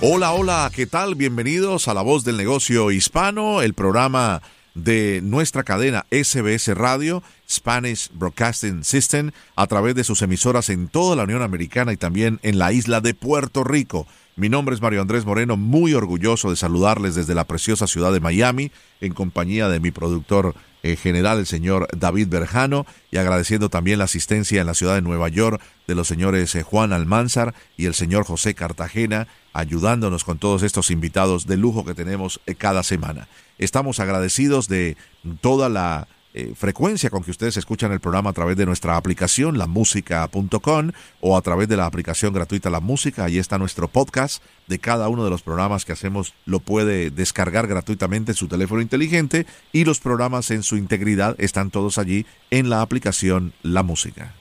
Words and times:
Hola, 0.00 0.30
hola, 0.30 0.70
¿qué 0.72 0.86
tal? 0.86 1.16
Bienvenidos 1.16 1.88
a 1.88 1.94
La 1.94 2.02
Voz 2.02 2.22
del 2.22 2.36
Negocio 2.36 2.92
Hispano, 2.92 3.62
el 3.62 3.74
programa 3.74 4.42
de 4.76 5.18
nuestra 5.24 5.64
cadena 5.64 6.06
SBS 6.12 6.68
Radio, 6.76 7.24
Spanish 7.50 8.08
Broadcasting 8.14 8.84
System, 8.84 9.32
a 9.56 9.66
través 9.66 9.96
de 9.96 10.04
sus 10.04 10.22
emisoras 10.22 10.70
en 10.70 10.86
toda 10.86 11.16
la 11.16 11.24
Unión 11.24 11.42
Americana 11.42 11.92
y 11.92 11.96
también 11.96 12.38
en 12.44 12.58
la 12.58 12.72
isla 12.72 13.00
de 13.00 13.12
Puerto 13.12 13.64
Rico. 13.64 14.06
Mi 14.36 14.48
nombre 14.48 14.76
es 14.76 14.80
Mario 14.80 15.02
Andrés 15.02 15.26
Moreno, 15.26 15.56
muy 15.56 15.94
orgulloso 15.94 16.50
de 16.50 16.54
saludarles 16.56 17.16
desde 17.16 17.34
la 17.34 17.48
preciosa 17.48 17.88
ciudad 17.88 18.12
de 18.12 18.20
Miami, 18.20 18.70
en 19.00 19.14
compañía 19.14 19.68
de 19.68 19.80
mi 19.80 19.90
productor 19.90 20.54
eh, 20.84 20.94
general, 20.94 21.40
el 21.40 21.46
señor 21.46 21.88
David 21.96 22.28
Berjano, 22.28 22.86
y 23.10 23.16
agradeciendo 23.16 23.68
también 23.68 23.98
la 23.98 24.04
asistencia 24.04 24.60
en 24.60 24.68
la 24.68 24.74
ciudad 24.74 24.94
de 24.94 25.02
Nueva 25.02 25.28
York 25.28 25.60
de 25.88 25.96
los 25.96 26.06
señores 26.06 26.54
eh, 26.54 26.62
Juan 26.62 26.92
Almanzar 26.92 27.54
y 27.76 27.86
el 27.86 27.94
señor 27.94 28.24
José 28.24 28.54
Cartagena, 28.54 29.26
ayudándonos 29.52 30.22
con 30.22 30.38
todos 30.38 30.62
estos 30.62 30.92
invitados 30.92 31.46
de 31.46 31.56
lujo 31.56 31.84
que 31.84 31.94
tenemos 31.94 32.40
eh, 32.46 32.54
cada 32.54 32.84
semana. 32.84 33.26
Estamos 33.58 33.98
agradecidos 33.98 34.68
de 34.68 34.96
toda 35.40 35.68
la 35.68 36.06
eh, 36.34 36.52
frecuencia 36.54 37.08
con 37.08 37.24
que 37.24 37.30
ustedes 37.30 37.56
escuchan 37.56 37.90
el 37.90 38.00
programa 38.00 38.30
a 38.30 38.32
través 38.34 38.56
de 38.58 38.66
nuestra 38.66 38.98
aplicación, 38.98 39.56
lamusica.com, 39.56 40.92
o 41.22 41.36
a 41.38 41.42
través 41.42 41.68
de 41.68 41.78
la 41.78 41.86
aplicación 41.86 42.34
gratuita 42.34 42.68
La 42.68 42.80
Música. 42.80 43.24
Ahí 43.24 43.38
está 43.38 43.56
nuestro 43.56 43.88
podcast 43.88 44.42
de 44.66 44.78
cada 44.78 45.08
uno 45.08 45.24
de 45.24 45.30
los 45.30 45.40
programas 45.40 45.86
que 45.86 45.92
hacemos. 45.92 46.34
Lo 46.44 46.60
puede 46.60 47.10
descargar 47.10 47.66
gratuitamente 47.66 48.32
en 48.32 48.36
su 48.36 48.46
teléfono 48.46 48.82
inteligente 48.82 49.46
y 49.72 49.86
los 49.86 50.00
programas 50.00 50.50
en 50.50 50.62
su 50.62 50.76
integridad 50.76 51.34
están 51.38 51.70
todos 51.70 51.96
allí 51.96 52.26
en 52.50 52.68
la 52.68 52.82
aplicación 52.82 53.54
La 53.62 53.82
Música. 53.82 54.34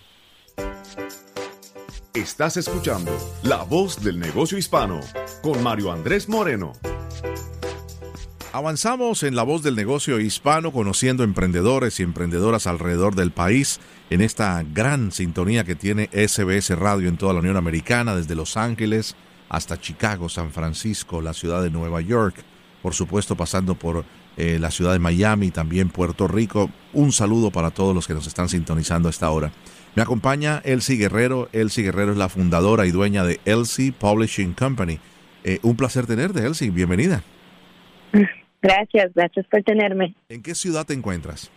Estás 2.18 2.58
escuchando 2.58 3.16
La 3.44 3.62
Voz 3.62 4.04
del 4.04 4.18
Negocio 4.18 4.58
Hispano 4.58 5.02
con 5.44 5.62
Mario 5.62 5.92
Andrés 5.92 6.28
Moreno. 6.28 6.74
Avanzamos 8.52 9.22
en 9.22 9.36
la 9.36 9.44
voz 9.44 9.62
del 9.62 9.76
negocio 9.76 10.20
hispano, 10.20 10.74
conociendo 10.74 11.24
emprendedores 11.24 12.00
y 12.00 12.04
emprendedoras 12.04 12.66
alrededor 12.66 13.14
del 13.14 13.30
país 13.30 13.80
en 14.09 14.22
esta 14.22 14.64
gran 14.64 15.12
sintonía 15.12 15.64
que 15.64 15.76
tiene 15.76 16.09
SBS 16.12 16.76
Radio 16.76 17.08
en 17.08 17.18
toda 17.18 17.34
la 17.34 17.40
Unión 17.42 17.56
Americana, 17.56 18.16
desde 18.16 18.34
Los 18.34 18.58
Ángeles 18.58 19.16
hasta 19.48 19.80
Chicago, 19.80 20.28
San 20.28 20.52
Francisco, 20.52 21.22
la 21.22 21.34
ciudad 21.34 21.62
de 21.62 21.70
Nueva 21.70 22.02
York, 22.02 22.44
por 22.81 22.96
supuesto 22.96 23.36
pasando 23.36 23.76
por 23.76 24.06
eh, 24.38 24.58
la 24.59 24.72
ciudad 24.72 24.94
de 24.94 25.00
Miami, 25.00 25.52
también 25.52 25.90
Puerto 25.90 26.28
Rico. 26.28 26.72
Un 26.94 27.12
saludo 27.12 27.52
para 27.52 27.70
todos 27.70 27.94
los 27.94 28.08
que 28.08 28.16
nos 28.16 28.26
están 28.26 28.50
sintonizando 28.50 29.08
a 29.08 29.12
esta 29.12 29.30
hora. 29.30 29.52
Me 29.98 30.03
acompaña 30.03 30.62
Elsie 30.64 30.95
Guerrero. 30.95 31.50
Elsie 31.53 31.84
Guerrero 31.84 32.12
es 32.12 32.20
la 32.20 32.30
fundadora 32.30 32.86
y 32.86 32.92
dueña 32.92 33.23
de 33.23 33.40
Elsie 33.45 33.92
Publishing 33.92 34.53
Company. 34.53 35.00
Eh, 35.44 35.58
un 35.64 35.76
placer 35.76 36.06
tenerte, 36.06 36.45
Elsie. 36.45 36.70
Bienvenida. 36.70 37.23
Gracias, 38.62 39.12
gracias 39.16 39.48
por 39.48 39.64
tenerme. 39.64 40.14
¿En 40.30 40.44
qué 40.44 40.53
ciudad 40.53 40.86
te 40.86 40.94
encuentras? 40.94 41.50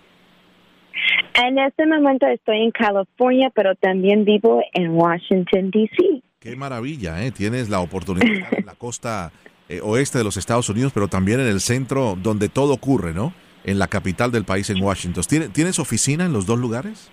En 1.35 1.59
este 1.59 1.85
momento 1.87 2.27
estoy 2.29 2.63
en 2.63 2.71
California, 2.71 3.51
pero 3.55 3.75
también 3.75 4.25
vivo 4.25 4.63
en 4.73 4.93
Washington, 4.93 5.71
D.C. 5.71 6.23
Qué 6.39 6.57
maravilla, 6.57 7.23
¿eh? 7.23 7.33
Tienes 7.33 7.69
la 7.69 7.81
oportunidad 7.81 8.27
de 8.27 8.39
estar 8.39 8.59
en 8.59 8.65
la 8.65 8.75
costa 8.75 9.33
eh, 9.69 9.83
oeste 9.83 10.17
de 10.17 10.25
los 10.25 10.39
Estados 10.39 10.67
Unidos, 10.71 10.93
pero 10.95 11.09
también 11.09 11.41
en 11.41 11.47
el 11.47 11.61
centro 11.61 12.17
donde 12.17 12.49
todo 12.49 12.73
ocurre, 12.73 13.13
¿no? 13.13 13.35
En 13.65 13.79
la 13.79 13.87
capital 13.87 14.33
del 14.33 14.45
país, 14.45 14.71
en 14.71 14.83
Washington. 14.83 15.25
¿Tienes 15.53 15.79
oficina 15.79 16.25
en 16.25 16.33
los 16.33 16.47
dos 16.47 16.59
lugares? 16.59 17.11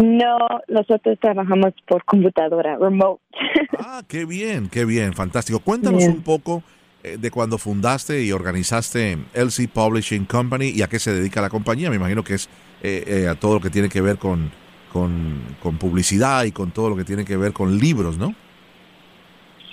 No, 0.00 0.38
nosotros 0.68 1.18
trabajamos 1.20 1.74
por 1.86 2.04
computadora, 2.04 2.76
remote. 2.78 3.22
Ah, 3.78 4.02
qué 4.08 4.24
bien, 4.24 4.68
qué 4.70 4.84
bien, 4.84 5.14
fantástico. 5.14 5.58
Cuéntanos 5.60 6.04
un 6.04 6.22
poco 6.22 6.62
eh, 7.02 7.16
de 7.18 7.30
cuando 7.30 7.58
fundaste 7.58 8.22
y 8.22 8.32
organizaste 8.32 9.18
LC 9.34 9.68
Publishing 9.68 10.26
Company 10.26 10.70
y 10.74 10.82
a 10.82 10.86
qué 10.86 10.98
se 10.98 11.12
dedica 11.12 11.40
la 11.40 11.50
compañía. 11.50 11.90
Me 11.90 11.96
imagino 11.96 12.22
que 12.22 12.34
es 12.34 12.48
eh, 12.82 13.04
eh, 13.06 13.28
a 13.28 13.34
todo 13.34 13.54
lo 13.54 13.60
que 13.60 13.70
tiene 13.70 13.88
que 13.88 14.00
ver 14.00 14.16
con, 14.16 14.50
con, 14.92 15.40
con, 15.62 15.76
publicidad 15.76 16.44
y 16.44 16.52
con 16.52 16.70
todo 16.70 16.90
lo 16.90 16.96
que 16.96 17.04
tiene 17.04 17.24
que 17.24 17.36
ver 17.36 17.52
con 17.52 17.78
libros, 17.78 18.16
¿no? 18.16 18.34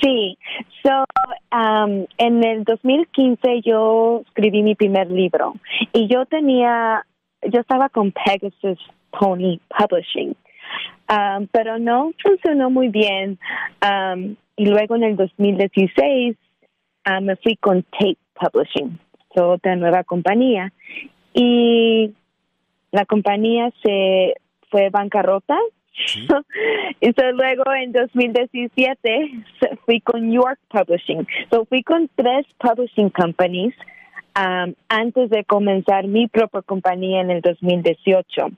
Sí. 0.02 0.38
So, 0.84 1.06
um, 1.52 2.06
en 2.18 2.44
el 2.44 2.64
2015 2.64 3.62
yo 3.64 4.24
escribí 4.26 4.62
mi 4.62 4.76
primer 4.76 5.10
libro 5.10 5.54
y 5.94 6.08
yo 6.08 6.26
tenía, 6.26 7.06
yo 7.44 7.60
estaba 7.62 7.90
con 7.90 8.12
Pegasus 8.12 8.80
Pony 9.20 9.60
Publishing. 9.70 10.36
Um, 11.10 11.48
pero 11.52 11.80
no 11.80 12.12
funcionó 12.22 12.70
muy 12.70 12.90
bien. 12.90 13.40
Um, 13.82 14.36
y 14.58 14.66
luego 14.66 14.96
en 14.96 15.04
el 15.04 15.16
2016 15.16 16.36
Ah, 17.10 17.22
me 17.22 17.38
fui 17.38 17.56
con 17.56 17.84
Tape 17.84 18.18
Publishing, 18.34 19.00
otra 19.34 19.78
nueva 19.78 20.04
compañía. 20.04 20.74
Y 21.34 22.12
la 22.92 23.06
compañía 23.06 23.72
se 23.82 24.34
fue 24.70 24.90
bancarrota. 24.90 25.58
y 27.00 27.12
luego 27.32 27.64
en 27.74 27.94
2017 27.94 29.32
fui 29.86 30.02
con 30.02 30.34
York 30.34 30.60
Publishing. 30.70 31.26
So 31.50 31.64
fui 31.64 31.82
con 31.82 32.10
tres 32.16 32.46
publishing 32.60 33.10
companies 33.10 33.74
um, 34.38 34.74
antes 34.90 35.30
de 35.30 35.46
comenzar 35.46 36.08
mi 36.08 36.28
propia 36.28 36.62
compañía 36.62 37.22
en 37.22 37.32
el 37.32 37.40
2018 37.40 38.50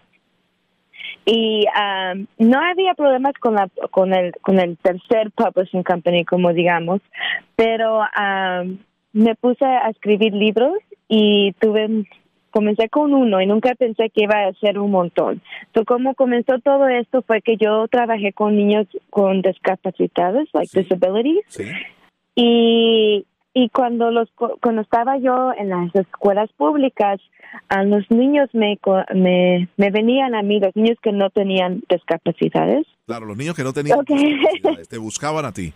y 1.26 1.66
um, 1.68 2.26
no 2.38 2.60
había 2.60 2.94
problemas 2.94 3.34
con 3.40 3.56
la 3.56 3.70
con 3.92 4.14
el 4.14 4.34
con 4.42 4.60
el 4.60 4.78
tercer 4.78 5.32
publishing 5.32 5.84
company 5.84 6.26
como 6.26 6.54
digamos 6.54 7.02
pero 7.56 8.00
um, 8.00 8.78
me 9.14 9.36
puse 9.36 9.66
a 9.66 9.90
escribir 9.90 10.34
libros 10.34 10.78
y 11.08 11.54
tuve 11.60 12.06
comencé 12.52 12.90
con 12.90 13.14
uno 13.14 13.42
y 13.42 13.46
nunca 13.46 13.76
pensé 13.76 14.10
que 14.10 14.24
iba 14.24 14.48
a 14.48 14.54
ser 14.54 14.80
un 14.80 14.92
montón. 14.92 15.42
Entonces, 15.68 15.88
como 15.88 16.16
comenzó 16.16 16.60
todo 16.60 16.88
esto 16.88 17.22
fue 17.22 17.42
que 17.42 17.58
yo 17.58 17.88
trabajé 17.88 18.34
con 18.34 18.56
niños 18.56 18.88
con 19.10 19.42
discapacidades, 19.42 20.50
like 20.54 20.82
disabilities. 20.82 21.44
Y 22.36 23.26
y 23.54 23.70
cuando 23.70 24.12
los 24.12 24.30
cuando 24.62 24.82
estaba 24.82 25.18
yo 25.18 25.54
en 25.58 25.70
las 25.70 25.94
escuelas 25.96 26.52
públicas 26.54 27.20
a 27.68 27.84
los 27.84 28.10
niños 28.12 28.50
me, 28.54 28.78
me, 29.14 29.68
me 29.76 29.90
venían 29.90 30.36
a 30.36 30.44
mí 30.44 30.60
los 30.60 30.76
niños 30.76 30.98
que 31.02 31.12
no 31.12 31.30
tenían 31.32 31.82
discapacidades. 31.90 32.86
Claro 33.08 33.26
los 33.26 33.38
niños 33.38 33.56
que 33.56 33.64
no 33.64 33.74
tenían 33.74 34.00
discapacidades 34.00 34.88
te 34.88 34.98
buscaban 34.98 35.46
a 35.46 35.52
ti. 35.52 35.74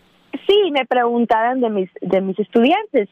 Sí 0.47 0.71
me 0.71 0.85
preguntaban 0.85 1.61
de 1.61 1.69
mis 1.69 1.89
de 2.01 2.21
mis 2.21 2.37
estudiantes. 2.39 3.09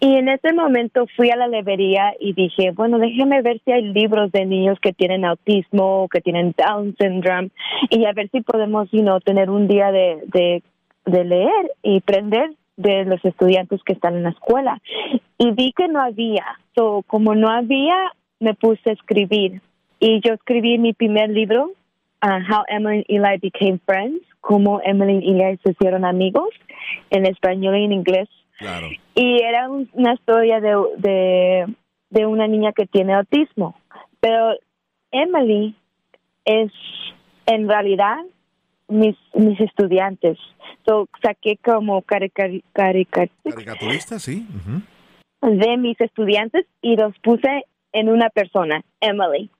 Y 0.00 0.14
en 0.14 0.28
ese 0.28 0.52
momento 0.52 1.06
fui 1.16 1.30
a 1.30 1.36
la 1.36 1.48
librería 1.48 2.14
y 2.20 2.34
dije 2.34 2.70
bueno 2.70 2.98
déjeme 2.98 3.42
ver 3.42 3.60
si 3.64 3.72
hay 3.72 3.82
libros 3.82 4.30
de 4.30 4.46
niños 4.46 4.78
que 4.80 4.92
tienen 4.92 5.24
autismo 5.24 6.04
o 6.04 6.08
que 6.08 6.20
tienen 6.20 6.54
Down 6.56 6.94
syndrome 7.00 7.50
y 7.90 8.04
a 8.04 8.12
ver 8.12 8.30
si 8.30 8.42
podemos 8.42 8.88
you 8.92 9.02
know, 9.02 9.20
tener 9.20 9.50
un 9.50 9.66
día 9.66 9.90
de, 9.90 10.22
de 10.26 10.62
de 11.04 11.24
leer 11.24 11.72
y 11.82 11.98
aprender 11.98 12.50
de 12.78 13.04
los 13.04 13.22
estudiantes 13.24 13.82
que 13.84 13.92
están 13.92 14.14
en 14.16 14.22
la 14.22 14.30
escuela 14.30 14.80
y 15.36 15.50
vi 15.50 15.72
que 15.76 15.88
no 15.88 16.00
había. 16.00 16.44
So, 16.74 17.04
como 17.06 17.34
no 17.34 17.50
había, 17.50 18.12
me 18.40 18.54
puse 18.54 18.90
a 18.90 18.92
escribir 18.94 19.60
y 20.00 20.20
yo 20.24 20.34
escribí 20.34 20.78
mi 20.78 20.92
primer 20.92 21.28
libro, 21.30 21.72
uh, 22.22 22.26
How 22.48 22.62
Emily 22.68 23.04
and 23.08 23.26
Eli 23.26 23.38
Became 23.42 23.80
Friends, 23.84 24.22
cómo 24.40 24.80
Emily 24.84 25.18
y 25.24 25.40
Eli 25.40 25.58
se 25.64 25.72
hicieron 25.72 26.04
amigos, 26.04 26.48
en 27.10 27.26
español 27.26 27.76
y 27.76 27.84
en 27.84 27.92
inglés. 27.92 28.28
Y 29.14 29.42
era 29.42 29.68
una 29.70 30.14
historia 30.14 30.60
de, 30.60 30.74
de, 30.98 31.74
de 32.10 32.26
una 32.26 32.46
niña 32.46 32.72
que 32.72 32.86
tiene 32.86 33.14
autismo. 33.14 33.76
Pero 34.20 34.54
Emily 35.12 35.76
es 36.44 36.72
en 37.46 37.68
realidad 37.68 38.18
mis, 38.88 39.16
mis 39.34 39.60
estudiantes. 39.60 40.38
So, 40.86 41.08
saqué 41.22 41.58
como 41.64 42.02
caricaturista, 42.02 44.18
sí. 44.18 44.46
De 45.42 45.76
mis 45.76 46.00
estudiantes 46.00 46.66
y 46.82 46.96
los 46.96 47.16
puse 47.20 47.64
en 47.92 48.08
una 48.08 48.30
persona, 48.30 48.82
Emily. 49.00 49.50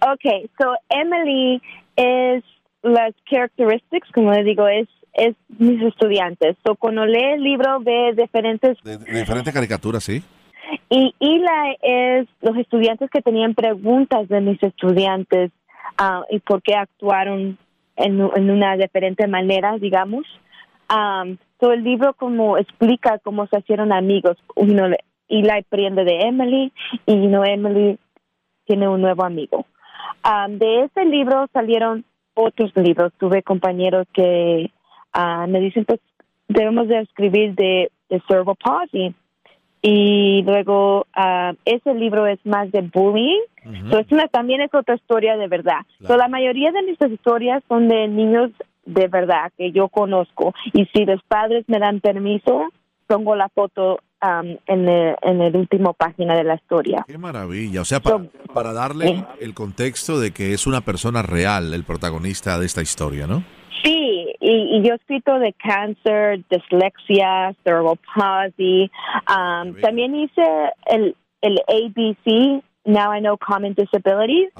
Okay, 0.00 0.50
so 0.58 0.74
Emily 0.88 1.62
es 1.96 2.42
las 2.82 3.14
characteristics, 3.30 4.10
como 4.12 4.32
le 4.32 4.42
digo, 4.44 4.66
es 4.68 4.88
es 5.14 5.36
mis 5.58 5.80
estudiantes. 5.82 6.56
So, 6.66 6.74
cuando 6.74 7.06
lee 7.06 7.34
el 7.34 7.42
libro 7.42 7.80
ve 7.80 8.14
diferentes... 8.16 8.76
De, 8.82 8.98
de 8.98 9.20
diferentes 9.20 9.54
caricaturas, 9.54 10.02
sí. 10.02 10.22
Y 10.90 11.14
Eli 11.20 11.76
es 11.82 12.28
los 12.42 12.56
estudiantes 12.56 13.10
que 13.10 13.22
tenían 13.22 13.54
preguntas 13.54 14.28
de 14.28 14.40
mis 14.40 14.62
estudiantes 14.62 15.52
ah, 15.98 16.22
y 16.30 16.40
por 16.40 16.62
qué 16.62 16.74
actuaron 16.74 17.58
en, 17.96 18.20
en 18.20 18.50
una 18.50 18.76
diferente 18.76 19.26
manera, 19.26 19.78
digamos. 19.78 20.24
Um, 20.90 21.38
so 21.60 21.72
el 21.72 21.82
libro 21.82 22.14
como 22.14 22.58
explica 22.58 23.18
cómo 23.20 23.46
se 23.46 23.58
hicieron 23.58 23.92
amigos. 23.92 24.36
Uno, 24.54 24.86
Eli 25.28 25.50
aprende 25.50 26.04
de 26.04 26.20
Emily 26.20 26.72
y 27.06 27.14
no 27.14 27.44
Emily 27.44 27.98
tiene 28.66 28.88
un 28.88 29.00
nuevo 29.00 29.24
amigo. 29.24 29.66
Um, 30.24 30.58
de 30.58 30.84
ese 30.84 31.04
libro 31.04 31.46
salieron 31.52 32.04
otros 32.34 32.72
libros. 32.76 33.12
Tuve 33.18 33.42
compañeros 33.42 34.06
que 34.12 34.70
ah, 35.12 35.46
me 35.48 35.60
dicen, 35.60 35.84
pues 35.84 36.00
debemos 36.48 36.88
de 36.88 37.00
escribir 37.00 37.54
de, 37.54 37.90
de 38.08 38.22
cerebral 38.28 38.56
palsy 38.62 39.14
y 39.86 40.42
luego 40.44 41.06
ah, 41.14 41.52
ese 41.66 41.94
libro 41.94 42.26
es 42.26 42.38
más 42.44 42.72
de 42.72 42.80
bullying. 42.80 43.42
Entonces 43.66 44.30
también 44.30 44.62
es 44.62 44.72
otra 44.72 44.94
historia 44.94 45.36
de 45.36 45.46
verdad. 45.46 45.80
la 46.00 46.28
mayoría 46.28 46.72
de 46.72 46.82
mis 46.82 46.98
historias 47.12 47.62
son 47.68 47.88
de 47.88 48.08
niños 48.08 48.50
de 48.86 49.08
verdad 49.08 49.52
que 49.56 49.72
yo 49.72 49.88
conozco 49.88 50.54
y 50.72 50.86
si 50.86 51.04
los 51.04 51.22
padres 51.28 51.64
me 51.66 51.78
dan 51.78 52.00
permiso, 52.00 52.64
pongo 53.06 53.36
la 53.36 53.50
foto 53.50 53.98
en, 54.22 54.88
el, 54.88 55.16
en 55.20 55.42
el 55.42 55.54
último 55.54 55.92
página 55.92 56.34
de 56.34 56.44
la 56.44 56.54
historia. 56.54 57.04
Qué 57.06 57.18
maravilla. 57.18 57.82
O 57.82 57.84
sea, 57.84 58.00
para, 58.00 58.24
para 58.54 58.72
darle 58.72 59.24
el 59.38 59.52
contexto 59.52 60.18
de 60.18 60.30
que 60.30 60.54
es 60.54 60.66
una 60.66 60.80
persona 60.80 61.22
real 61.22 61.74
el 61.74 61.84
protagonista 61.84 62.58
de 62.58 62.64
esta 62.64 62.80
historia, 62.80 63.26
¿no? 63.26 63.44
Sí, 63.82 64.33
y, 64.44 64.82
yo 64.82 64.92
he 64.92 64.96
escrito 64.96 65.38
de 65.38 65.52
cáncer, 65.54 66.44
dislexia, 66.50 67.54
cerebral 67.64 67.98
palsy. 68.14 68.90
Um, 69.28 69.74
también 69.80 70.14
hice 70.14 70.42
el, 70.86 71.16
el 71.40 71.60
ABC, 71.68 72.62
Now 72.84 73.14
I 73.14 73.20
Know 73.20 73.38
Common 73.38 73.74
Disabilities. 73.74 74.50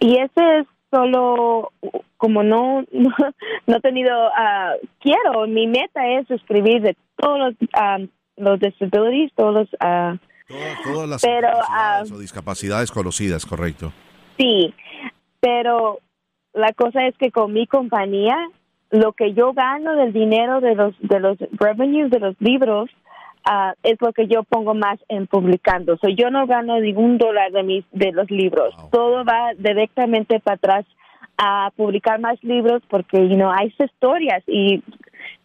Y 0.00 0.16
ese 0.16 0.58
es 0.58 0.66
solo, 0.90 1.72
como 2.16 2.42
no, 2.42 2.84
no, 2.92 3.76
he 3.76 3.80
tenido, 3.80 4.28
uh, 4.28 4.86
quiero, 5.00 5.46
mi 5.46 5.66
meta 5.66 6.06
es 6.18 6.30
escribir 6.30 6.82
de 6.82 6.96
todos 7.16 7.38
los, 7.38 7.54
um, 7.80 8.08
los 8.36 8.58
disabilities, 8.58 9.32
todos 9.36 9.68
uh, 9.74 10.16
todas, 10.84 11.08
las 11.08 11.22
pero, 11.22 11.48
uh, 11.48 12.14
o 12.14 12.18
discapacidades 12.18 12.90
conocidas, 12.90 13.46
correcto. 13.46 13.92
Sí, 14.36 14.74
pero 15.40 16.00
la 16.54 16.72
cosa 16.72 17.06
es 17.06 17.16
que 17.18 17.30
con 17.30 17.52
mi 17.52 17.66
compañía 17.66 18.36
lo 18.90 19.12
que 19.12 19.34
yo 19.34 19.52
gano 19.52 19.96
del 19.96 20.12
dinero 20.12 20.60
de 20.60 20.74
los 20.74 20.94
de 21.00 21.20
los 21.20 21.38
revenues 21.52 22.10
de 22.10 22.20
los 22.20 22.40
libros 22.40 22.90
uh, 23.46 23.72
es 23.82 24.00
lo 24.00 24.12
que 24.12 24.26
yo 24.26 24.42
pongo 24.44 24.74
más 24.74 24.98
en 25.08 25.26
publicando. 25.26 25.96
So, 25.98 26.08
yo 26.08 26.30
no 26.30 26.46
gano 26.46 26.80
ningún 26.80 27.18
dólar 27.18 27.52
de 27.52 27.62
mis 27.62 27.84
de 27.92 28.12
los 28.12 28.30
libros. 28.30 28.74
Todo 28.90 29.24
va 29.24 29.52
directamente 29.56 30.40
para 30.40 30.56
atrás 30.56 30.86
a 31.36 31.70
publicar 31.76 32.18
más 32.18 32.42
libros 32.42 32.82
porque 32.88 33.28
you 33.28 33.36
know, 33.36 33.50
hay 33.50 33.72
historias 33.78 34.42
y 34.48 34.82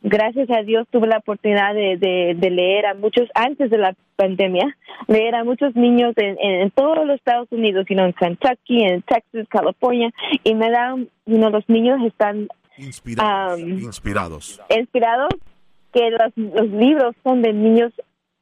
gracias 0.01 0.49
a 0.49 0.63
Dios 0.63 0.87
tuve 0.89 1.07
la 1.07 1.17
oportunidad 1.17 1.73
de, 1.75 1.97
de, 2.35 2.49
leer 2.49 2.87
a 2.87 2.93
muchos 2.95 3.29
antes 3.35 3.69
de 3.69 3.77
la 3.77 3.93
pandemia, 4.15 4.75
leer 5.07 5.35
a 5.35 5.43
muchos 5.43 5.75
niños 5.75 6.13
en, 6.17 6.37
en, 6.39 6.71
todos 6.71 7.05
los 7.05 7.15
Estados 7.15 7.47
Unidos, 7.51 7.85
you 7.89 7.95
know, 7.95 8.05
en 8.05 8.13
Kentucky, 8.13 8.83
en 8.83 9.01
Texas, 9.03 9.47
California, 9.49 10.11
y 10.43 10.55
me 10.55 10.69
dan, 10.71 11.07
you 11.25 11.37
know, 11.37 11.49
los 11.49 11.67
niños 11.69 12.01
están 12.05 12.47
Inspirados. 12.77 13.59
inspirados. 13.59 14.61
Inspirados 14.69 15.33
que 15.93 16.09
los, 16.09 16.35
los, 16.35 16.69
libros 16.69 17.15
son 17.23 17.41
de 17.41 17.53
niños 17.53 17.93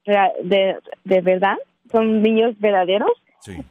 de, 0.05 0.77
de 1.03 1.21
verdad, 1.21 1.57
son 1.91 2.21
niños 2.21 2.55
verdaderos. 2.59 3.11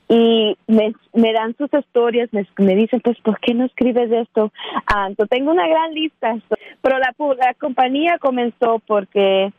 Y 0.08 0.58
me, 0.66 0.92
me, 1.14 1.32
dan 1.32 1.56
sus 1.56 1.72
historias, 1.72 2.28
me, 2.32 2.44
me, 2.58 2.74
dicen, 2.74 3.00
pues, 3.00 3.16
¿por 3.20 3.38
qué 3.38 3.54
no 3.54 3.66
escribes 3.66 4.10
esto? 4.10 4.52
Ah, 4.92 5.10
tengo 5.28 5.52
una 5.52 5.68
gran 5.68 5.94
lista, 5.94 6.36
pero 6.82 6.98
la, 6.98 7.14
la 7.36 7.54
compañía 7.54 8.18
comenzó 8.18 8.80
porque 8.84 9.52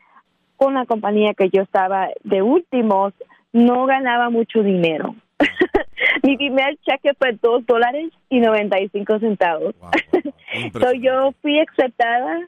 con 0.57 0.73
la 0.73 0.85
compañía 0.85 1.33
que 1.33 1.49
yo 1.49 1.61
estaba 1.61 2.09
de 2.23 2.41
últimos, 2.41 3.13
no 3.53 3.85
ganaba 3.85 4.29
mucho 4.29 4.63
dinero. 4.63 5.15
Mi 6.23 6.37
primer 6.37 6.77
cheque 6.77 7.13
fue 7.17 7.37
dos 7.41 7.65
dólares 7.65 8.11
y 8.29 8.39
95 8.39 9.19
centavos. 9.19 9.75
Wow, 9.79 10.93
yo 11.01 11.33
fui 11.41 11.59
aceptada 11.59 12.47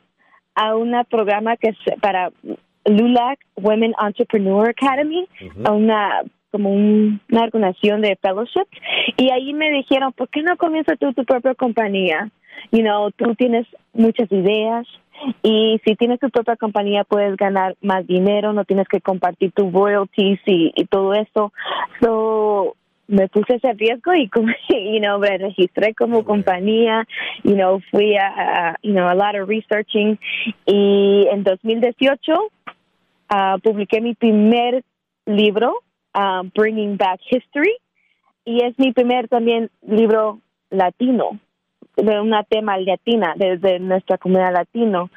a 0.56 0.76
un 0.76 0.94
programa 1.10 1.58
que 1.58 1.70
es 1.70 1.78
para 2.02 2.32
LULAC, 2.86 3.40
Women 3.56 3.94
Entrepreneur 4.00 4.70
Academy, 4.70 5.28
a 5.64 5.72
una 5.72 6.22
como 6.52 6.72
una 6.72 7.44
organización 7.46 8.02
de 8.02 8.16
fellowship 8.22 8.68
y 9.18 9.32
ahí 9.32 9.54
me 9.54 9.72
dijeron, 9.72 10.14
¿por 10.14 10.30
qué 10.30 10.44
no 10.44 10.56
comienzas 10.56 11.00
tú 11.00 11.12
tu 11.14 11.26
propia 11.26 11.56
compañía? 11.56 12.30
You 12.72 12.82
know, 12.82 13.10
tú 13.10 13.34
tienes 13.34 13.66
muchas 13.92 14.32
ideas 14.32 14.86
y 15.42 15.82
si 15.84 15.96
tienes 15.96 16.20
tu 16.20 16.30
propia 16.30 16.56
compañía 16.56 17.06
puedes 17.06 17.38
ganar 17.38 17.76
más 17.82 18.06
dinero, 18.06 18.54
no 18.54 18.66
tienes 18.66 18.88
que 18.88 19.02
compartir 19.02 19.52
tus 19.52 19.72
royalties 19.74 20.40
y, 20.46 20.72
y 20.76 20.86
todo 20.86 21.14
eso. 21.14 21.52
So, 22.02 22.76
me 23.08 23.28
puse 23.28 23.56
ese 23.56 23.74
riesgo 23.74 24.14
y 24.14 24.30
como 24.30 24.48
you 24.70 25.00
know 25.00 25.20
me 25.20 25.38
registré 25.38 25.94
como 25.94 26.24
compañía 26.24 27.06
you 27.44 27.56
know 27.56 27.80
fui 27.92 28.16
a, 28.16 28.76
you 28.82 28.94
know 28.94 29.08
a 29.08 29.16
lot 29.16 29.36
of 29.40 29.48
researching. 29.48 30.20
Y 30.66 31.28
en 31.32 31.44
2018 31.44 32.34
uh, 32.34 33.60
publiqué 33.62 34.02
mi 34.02 34.16
primer 34.16 34.84
libro 35.26 35.80
uh, 36.16 36.44
Bringing 36.56 36.98
Back 36.98 37.20
History. 37.30 37.76
Y 38.46 38.64
es 38.64 38.78
mi 38.78 38.92
primer 38.92 39.30
también 39.30 39.70
libro 39.88 40.40
latino 40.70 41.40
de 41.96 42.20
una 42.20 42.44
tema 42.44 42.78
latina 42.78 43.36
desde 43.38 43.80
nuestra 43.80 44.18
comunidad 44.18 44.54
latino 44.54 45.10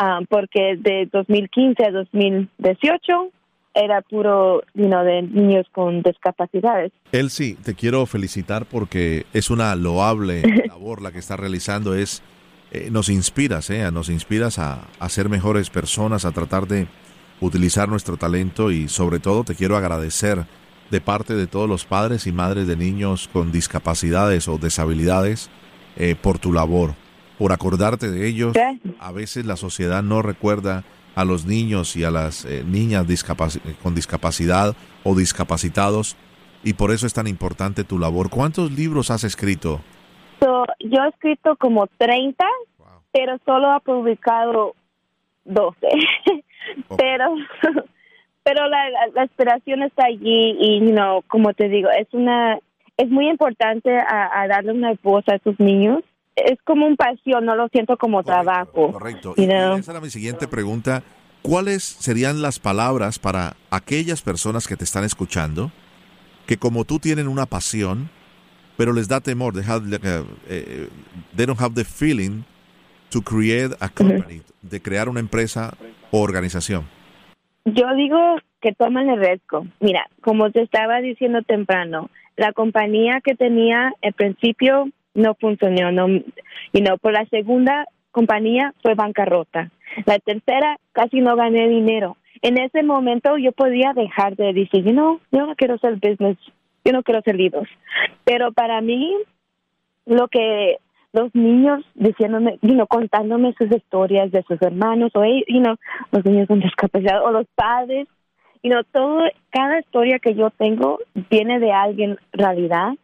uh, 0.00 0.24
porque 0.28 0.76
de 0.76 1.08
2015 1.10 1.84
a 1.84 1.90
2018 1.92 3.30
era 3.74 4.02
puro 4.02 4.62
you 4.74 4.88
de 4.88 5.22
niños 5.22 5.66
con 5.72 6.02
discapacidades. 6.02 6.92
Elsie, 7.12 7.56
te 7.56 7.74
quiero 7.74 8.06
felicitar 8.06 8.66
porque 8.66 9.26
es 9.32 9.50
una 9.50 9.74
loable 9.74 10.42
labor 10.68 11.02
la 11.02 11.12
que 11.12 11.18
estás 11.18 11.38
realizando. 11.38 11.94
Es, 11.94 12.22
eh, 12.70 12.88
nos 12.90 13.08
inspiras, 13.08 13.68
eh, 13.70 13.90
nos 13.90 14.08
inspiras 14.08 14.58
a, 14.58 14.86
a, 14.98 15.08
ser 15.08 15.28
mejores 15.28 15.70
personas, 15.70 16.24
a 16.24 16.32
tratar 16.32 16.66
de 16.66 16.86
utilizar 17.40 17.88
nuestro 17.88 18.16
talento 18.16 18.70
y 18.70 18.88
sobre 18.88 19.18
todo 19.18 19.44
te 19.44 19.54
quiero 19.54 19.76
agradecer 19.76 20.46
de 20.90 21.00
parte 21.00 21.34
de 21.34 21.46
todos 21.46 21.68
los 21.68 21.84
padres 21.84 22.26
y 22.26 22.32
madres 22.32 22.66
de 22.66 22.76
niños 22.76 23.28
con 23.32 23.50
discapacidades 23.50 24.48
o 24.48 24.58
deshabilidades 24.58 25.50
eh, 25.96 26.14
por 26.20 26.38
tu 26.38 26.52
labor, 26.52 26.94
por 27.38 27.52
acordarte 27.52 28.10
de 28.10 28.26
ellos. 28.26 28.56
A 29.00 29.12
veces 29.12 29.46
la 29.46 29.56
sociedad 29.56 30.02
no 30.02 30.22
recuerda 30.22 30.84
a 31.14 31.24
los 31.24 31.46
niños 31.46 31.96
y 31.96 32.04
a 32.04 32.10
las 32.10 32.44
eh, 32.44 32.64
niñas 32.64 33.06
con 33.82 33.94
discapacidad 33.94 34.74
o 35.02 35.14
discapacitados 35.14 36.16
y 36.62 36.74
por 36.74 36.90
eso 36.90 37.06
es 37.06 37.14
tan 37.14 37.26
importante 37.26 37.84
tu 37.84 37.98
labor. 37.98 38.30
¿Cuántos 38.30 38.72
libros 38.72 39.10
has 39.10 39.24
escrito? 39.24 39.80
yo 40.80 41.02
he 41.02 41.08
escrito 41.08 41.56
como 41.56 41.86
30, 41.98 42.44
pero 43.12 43.38
solo 43.46 43.70
ha 43.70 43.80
publicado 43.80 44.74
12. 45.44 45.78
pero 46.98 47.34
pero 48.44 48.68
la, 48.68 48.90
la, 49.14 49.22
inspiración 49.22 49.82
está 49.82 50.04
allí 50.04 50.56
y 50.60 50.80
no 50.80 51.22
como 51.28 51.54
te 51.54 51.68
digo, 51.68 51.88
es 51.90 52.08
una 52.12 52.58
es 52.96 53.08
muy 53.10 53.28
importante 53.28 53.98
a, 53.98 54.46
darle 54.48 54.72
una 54.72 54.94
voz 55.02 55.26
a 55.28 55.36
esos 55.36 55.58
niños 55.58 56.00
es 56.36 56.58
como 56.64 56.86
un 56.86 56.96
pasión, 56.96 57.44
no 57.44 57.54
lo 57.54 57.68
siento 57.68 57.96
como 57.96 58.22
trabajo. 58.22 58.92
Correcto. 58.92 59.34
Y 59.36 59.44
esa 59.44 59.92
era 59.92 60.00
mi 60.00 60.10
siguiente 60.10 60.48
pregunta. 60.48 61.02
¿Cuáles 61.42 61.82
serían 61.82 62.40
las 62.40 62.58
palabras 62.58 63.18
para 63.18 63.54
aquellas 63.70 64.22
personas 64.22 64.66
que 64.66 64.76
te 64.76 64.84
están 64.84 65.04
escuchando 65.04 65.70
que 66.46 66.56
como 66.56 66.84
tú 66.84 66.98
tienen 66.98 67.28
una 67.28 67.46
pasión, 67.46 68.08
pero 68.76 68.92
les 68.92 69.08
da 69.08 69.20
temor, 69.20 69.54
they, 69.54 69.64
have, 69.64 69.84
uh, 69.86 70.26
they 71.36 71.46
don't 71.46 71.60
have 71.60 71.74
the 71.74 71.84
feeling 71.84 72.44
to 73.10 73.20
create 73.22 73.74
a 73.80 73.88
company, 73.88 74.42
de 74.62 74.80
crear 74.80 75.08
una 75.08 75.20
empresa 75.20 75.74
o 76.10 76.20
organización? 76.20 76.84
Yo 77.66 77.94
digo 77.94 78.18
que 78.60 78.72
toman 78.72 79.08
el 79.08 79.20
riesgo. 79.20 79.66
Mira, 79.80 80.08
como 80.22 80.50
te 80.50 80.62
estaba 80.62 81.00
diciendo 81.00 81.42
temprano, 81.42 82.10
la 82.36 82.52
compañía 82.52 83.20
que 83.22 83.34
tenía 83.34 83.92
al 84.02 84.12
principio 84.14 84.88
no 85.14 85.34
funcionó, 85.34 85.92
no, 85.92 86.08
y 86.72 86.80
no, 86.80 86.98
por 86.98 87.12
la 87.12 87.24
segunda 87.26 87.86
compañía 88.10 88.74
fue 88.82 88.94
bancarrota. 88.94 89.70
La 90.06 90.18
tercera 90.18 90.78
casi 90.92 91.20
no 91.20 91.36
gané 91.36 91.68
dinero. 91.68 92.16
En 92.42 92.58
ese 92.58 92.82
momento 92.82 93.36
yo 93.38 93.52
podía 93.52 93.92
dejar 93.94 94.36
de 94.36 94.52
decir, 94.52 94.84
no, 94.92 95.20
yo 95.32 95.46
no 95.46 95.54
quiero 95.56 95.78
ser 95.78 95.94
business, 95.94 96.36
yo 96.84 96.92
no 96.92 97.02
quiero 97.02 97.22
ser 97.22 97.36
libros. 97.36 97.68
Pero 98.24 98.52
para 98.52 98.80
mí, 98.80 99.16
lo 100.06 100.28
que 100.28 100.78
los 101.12 101.34
niños 101.34 101.84
diciéndome, 101.94 102.58
you 102.60 102.72
know, 102.72 102.86
contándome 102.86 103.54
sus 103.56 103.70
historias 103.70 104.32
de 104.32 104.42
sus 104.42 104.60
hermanos 104.60 105.12
o, 105.14 105.24
you 105.24 105.60
know, 105.60 105.76
los 106.10 106.24
niños 106.24 106.48
con 106.48 106.60
discapacidad 106.60 107.24
o 107.24 107.30
los 107.30 107.46
padres, 107.54 108.08
you 108.62 108.70
know, 108.70 108.82
todo, 108.92 109.20
cada 109.50 109.78
historia 109.78 110.18
que 110.18 110.34
yo 110.34 110.50
tengo 110.50 110.98
viene 111.30 111.60
de 111.60 111.72
alguien 111.72 112.18
realidad, 112.32 112.94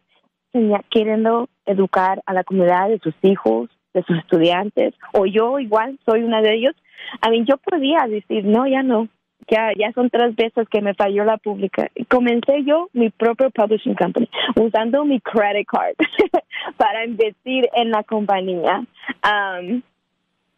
queriendo 0.89 1.47
educar 1.65 2.21
a 2.25 2.33
la 2.33 2.43
comunidad 2.43 2.89
de 2.89 2.99
sus 2.99 3.15
hijos, 3.21 3.69
de 3.93 4.03
sus 4.03 4.17
estudiantes, 4.17 4.93
o 5.13 5.25
yo 5.25 5.59
igual 5.59 5.99
soy 6.05 6.23
una 6.23 6.41
de 6.41 6.55
ellos. 6.55 6.75
A 7.21 7.29
mí 7.29 7.43
yo 7.45 7.57
podía 7.57 8.07
decir, 8.07 8.45
no, 8.45 8.67
ya 8.67 8.83
no, 8.83 9.07
ya, 9.49 9.71
ya 9.77 9.91
son 9.93 10.09
tres 10.09 10.35
veces 10.35 10.67
que 10.69 10.81
me 10.81 10.93
falló 10.93 11.23
la 11.25 11.37
pública. 11.37 11.89
Comencé 12.09 12.63
yo 12.63 12.89
mi 12.93 13.09
propio 13.09 13.49
publishing 13.49 13.95
company 13.95 14.29
usando 14.55 15.03
mi 15.03 15.19
credit 15.19 15.67
card 15.67 15.95
para 16.77 17.05
invertir 17.05 17.67
en 17.73 17.91
la 17.91 18.03
compañía. 18.03 18.83
Um, 19.23 19.81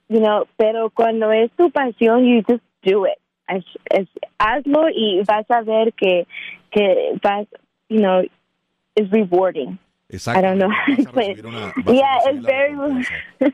you 0.10 0.20
know, 0.20 0.46
pero 0.58 0.90
cuando 0.90 1.32
es 1.32 1.52
tu 1.54 1.72
pasión, 1.72 2.26
you 2.26 2.44
just 2.48 2.64
do 2.84 3.06
it. 3.08 3.18
Es, 3.48 4.08
hazlo 4.38 4.90
y 4.90 5.22
vas 5.28 5.50
a 5.52 5.62
ver 5.62 5.94
que, 5.94 6.26
que 6.72 7.14
vas, 7.22 7.48
you 7.90 8.00
know, 8.00 8.24
is 8.96 9.10
rewarding. 9.12 9.80
Exacto. 10.10 10.40
I 10.40 10.42
don't 10.42 10.60
know. 10.60 10.72
yeah, 11.92 12.20
it's 12.26 12.46
very. 12.46 12.74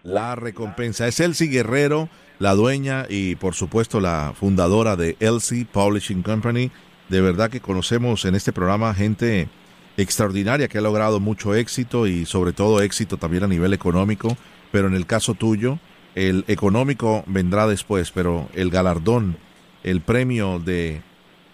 La 0.03 0.35
recompensa. 0.35 1.07
Es 1.07 1.19
Elsie 1.19 1.47
Guerrero 1.47 2.09
la 2.39 2.55
dueña 2.55 3.05
y 3.09 3.35
por 3.35 3.53
supuesto 3.53 3.99
la 3.99 4.33
fundadora 4.33 4.95
de 4.95 5.17
Elsie 5.19 5.65
Publishing 5.65 6.23
Company. 6.23 6.71
De 7.09 7.21
verdad 7.21 7.49
que 7.49 7.59
conocemos 7.59 8.25
en 8.25 8.35
este 8.35 8.53
programa 8.53 8.93
gente 8.93 9.49
extraordinaria 9.97 10.69
que 10.69 10.77
ha 10.77 10.81
logrado 10.81 11.19
mucho 11.19 11.53
éxito 11.53 12.07
y 12.07 12.25
sobre 12.25 12.53
todo 12.53 12.81
éxito 12.81 13.17
también 13.17 13.43
a 13.43 13.47
nivel 13.47 13.73
económico, 13.73 14.37
pero 14.71 14.87
en 14.87 14.95
el 14.95 15.05
caso 15.05 15.33
tuyo, 15.33 15.79
el 16.15 16.45
económico 16.47 17.23
vendrá 17.27 17.67
después, 17.67 18.11
pero 18.11 18.47
el 18.53 18.69
galardón, 18.69 19.37
el 19.83 19.99
premio 20.01 20.59
de 20.59 21.01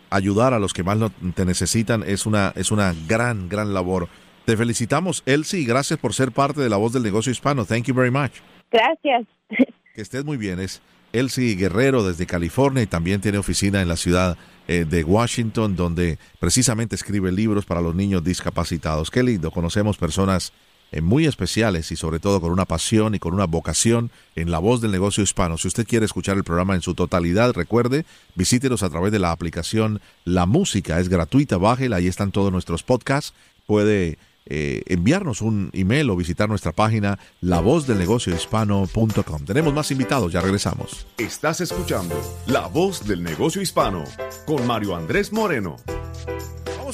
ayudar 0.09 0.53
a 0.53 0.59
los 0.59 0.73
que 0.73 0.83
más 0.83 0.97
te 1.33 1.45
necesitan 1.45 2.03
es 2.03 2.25
una, 2.25 2.53
es 2.55 2.71
una 2.71 2.93
gran, 3.07 3.49
gran 3.49 3.73
labor. 3.73 4.07
Te 4.45 4.55
felicitamos, 4.55 5.23
Elsie, 5.25 5.61
y 5.61 5.65
gracias 5.65 5.99
por 5.99 6.13
ser 6.13 6.31
parte 6.31 6.61
de 6.61 6.69
la 6.69 6.77
voz 6.77 6.93
del 6.93 7.03
negocio 7.03 7.31
hispano. 7.31 7.65
Thank 7.65 7.85
you 7.85 7.95
very 7.95 8.11
much. 8.11 8.33
Gracias. 8.71 9.27
Que 9.95 10.01
estés 10.01 10.25
muy 10.25 10.35
bien. 10.35 10.59
Es 10.59 10.81
Elsie 11.13 11.55
Guerrero 11.55 12.05
desde 12.05 12.25
California 12.25 12.83
y 12.83 12.85
también 12.85 13.21
tiene 13.21 13.37
oficina 13.37 13.81
en 13.81 13.87
la 13.87 13.95
ciudad 13.95 14.37
eh, 14.67 14.83
de 14.83 15.05
Washington, 15.05 15.77
donde 15.77 16.19
precisamente 16.39 16.95
escribe 16.95 17.31
libros 17.31 17.65
para 17.65 17.79
los 17.79 17.95
niños 17.95 18.21
discapacitados. 18.21 19.09
Qué 19.09 19.23
lindo. 19.23 19.51
Conocemos 19.51 19.97
personas 19.97 20.51
muy 21.01 21.25
especiales 21.25 21.91
y 21.91 21.95
sobre 21.95 22.19
todo 22.19 22.39
con 22.39 22.51
una 22.51 22.65
pasión 22.65 23.15
y 23.15 23.19
con 23.19 23.33
una 23.33 23.45
vocación 23.45 24.11
en 24.35 24.49
la 24.49 24.59
voz 24.59 24.81
del 24.81 24.91
negocio 24.91 25.23
hispano. 25.23 25.57
Si 25.57 25.67
usted 25.67 25.85
quiere 25.85 26.05
escuchar 26.05 26.37
el 26.37 26.43
programa 26.43 26.75
en 26.75 26.81
su 26.81 26.95
totalidad, 26.95 27.53
recuerde, 27.53 28.05
visítenos 28.35 28.83
a 28.83 28.89
través 28.89 29.11
de 29.11 29.19
la 29.19 29.31
aplicación 29.31 30.01
La 30.23 30.45
Música. 30.45 30.99
Es 30.99 31.09
gratuita, 31.09 31.57
bájela, 31.57 31.97
ahí 31.97 32.07
están 32.07 32.31
todos 32.31 32.51
nuestros 32.51 32.83
podcasts. 32.83 33.33
Puede 33.65 34.17
eh, 34.47 34.83
enviarnos 34.85 35.41
un 35.41 35.71
email 35.73 36.07
o 36.11 36.15
visitar 36.15 36.47
nuestra 36.47 36.71
página 36.71 37.17
lavozdelnegociohispano.com. 37.41 39.45
Tenemos 39.45 39.73
más 39.73 39.89
invitados, 39.89 40.31
ya 40.31 40.41
regresamos. 40.41 41.07
Estás 41.17 41.61
escuchando 41.61 42.15
La 42.45 42.67
Voz 42.67 43.07
del 43.07 43.23
Negocio 43.23 43.61
Hispano 43.61 44.03
con 44.45 44.67
Mario 44.67 44.95
Andrés 44.95 45.33
Moreno. 45.33 45.77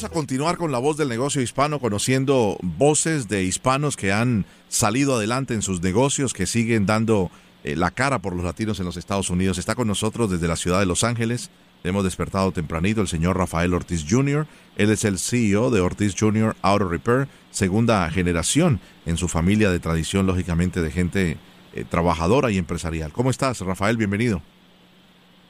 Vamos 0.02 0.14
a 0.14 0.16
continuar 0.16 0.58
con 0.58 0.72
La 0.72 0.80
Voz 0.80 0.98
del 0.98 1.10
Negocio 1.10 1.44
Hispano, 1.44 1.78
conociendo 1.78 2.58
voces 2.64 3.28
de 3.28 3.44
hispanos 3.44 3.96
que 3.96 4.12
han 4.12 4.46
salido 4.68 5.14
adelante 5.14 5.54
en 5.54 5.62
sus 5.62 5.84
negocios, 5.84 6.34
que 6.34 6.48
siguen 6.48 6.88
dando 6.88 7.30
eh, 7.64 7.76
la 7.76 7.92
cara 7.92 8.18
por 8.18 8.36
los 8.36 8.44
latinos 8.44 8.80
en 8.80 8.88
los 8.88 8.98
Estados 8.98 9.30
Unidos. 9.30 9.60
Está 9.60 9.76
con 9.76 9.88
nosotros 9.88 10.32
desde 10.32 10.48
la 10.48 10.56
ciudad 10.56 10.80
de 10.80 10.88
Los 10.88 11.04
Ángeles 11.04 11.52
Hemos 11.84 12.04
despertado 12.04 12.52
tempranito 12.52 13.02
el 13.02 13.08
señor 13.08 13.38
Rafael 13.38 13.76
Ortiz 13.76 14.04
Jr. 14.10 14.48
Él 14.76 14.90
es 14.90 15.06
el 15.06 15.20
CEO 15.20 15.70
de 15.70 15.82
Ortiz 15.82 16.16
Jr. 16.20 16.56
Auto 16.64 16.90
Repair, 16.90 17.28
segunda 17.52 18.10
generación 18.10 18.80
en 19.06 19.18
su 19.18 19.28
familia 19.28 19.70
de 19.70 19.80
tradición, 19.80 20.26
lógicamente, 20.26 20.82
de 20.82 20.90
gente 20.90 21.38
eh, 21.76 21.84
trabajadora 21.88 22.50
y 22.50 22.58
empresarial. 22.58 23.12
¿Cómo 23.12 23.30
estás, 23.30 23.62
Rafael? 23.62 23.98
Bienvenido. 23.98 24.42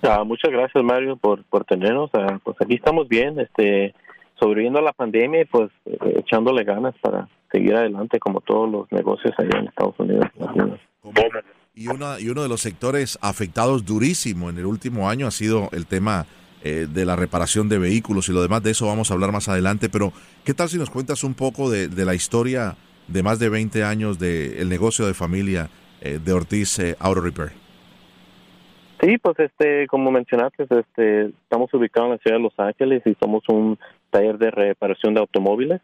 Ah, 0.04 0.24
muchas 0.26 0.52
gracias, 0.52 0.84
Mario, 0.84 1.16
por, 1.16 1.44
tenernos. 1.66 2.10
Ah, 2.14 2.38
pues 2.44 2.58
aquí 2.60 2.76
estamos 2.76 3.08
bien, 3.08 3.40
este, 3.40 3.94
sobreviviendo 4.42 4.80
a 4.80 4.82
la 4.82 4.94
pandemia 4.94 5.42
y 5.42 5.46
pues 5.46 5.70
eh, 5.86 5.98
echándole 6.18 6.64
ganas 6.64 6.96
para 7.02 7.30
seguir 7.52 7.76
adelante 7.76 8.20
como 8.20 8.42
todos 8.42 8.70
los 8.70 8.92
negocios 8.92 9.34
allá 9.38 9.60
en 9.60 9.68
Estados 9.68 9.96
Unidos 10.00 10.26
y, 11.76 11.88
una, 11.88 12.20
y 12.20 12.30
uno 12.30 12.42
de 12.42 12.50
los 12.50 12.62
sectores 12.62 13.18
afectados 13.22 13.86
durísimo 13.86 14.50
en 14.50 14.58
el 14.58 14.66
último 14.66 15.10
año 15.10 15.28
ha 15.28 15.32
sido 15.32 15.70
el 15.72 15.86
tema 15.86 16.26
eh, 16.64 16.88
de 16.92 17.06
la 17.06 17.16
reparación 17.16 17.70
de 17.70 17.78
vehículos 17.78 18.30
y 18.30 18.34
lo 18.34 18.42
demás. 18.42 18.64
De 18.64 18.72
eso 18.72 18.88
vamos 18.88 19.10
a 19.10 19.14
hablar 19.14 19.32
más 19.32 19.48
adelante. 19.48 19.90
Pero, 19.90 20.14
¿qué 20.44 20.54
tal 20.54 20.70
si 20.70 20.78
nos 20.78 20.90
cuentas 20.90 21.24
un 21.24 21.34
poco 21.34 21.70
de, 21.70 21.90
la 22.06 22.14
historia 22.14 22.76
de 23.08 23.24
más 23.24 23.40
de 23.40 23.50
20 23.50 23.84
años 23.84 24.20
del 24.20 24.70
negocio 24.70 25.08
de 25.08 25.14
familia 25.14 25.70
eh, 26.02 26.20
de 26.24 26.34
Ortiz 26.34 26.80
Auto 27.00 27.22
Repair? 27.22 27.61
Sí, 29.02 29.18
pues 29.18 29.40
este, 29.40 29.88
como 29.88 30.12
mencionaste, 30.12 30.68
este, 30.70 31.26
estamos 31.44 31.74
ubicados 31.74 32.08
en 32.08 32.12
la 32.12 32.18
ciudad 32.20 32.38
de 32.38 32.44
Los 32.44 32.60
Ángeles 32.60 33.02
y 33.06 33.16
somos 33.20 33.44
un 33.50 33.80
taller 34.12 34.38
de 34.38 34.52
reparación 34.52 35.16
de 35.16 35.22
automóviles. 35.22 35.82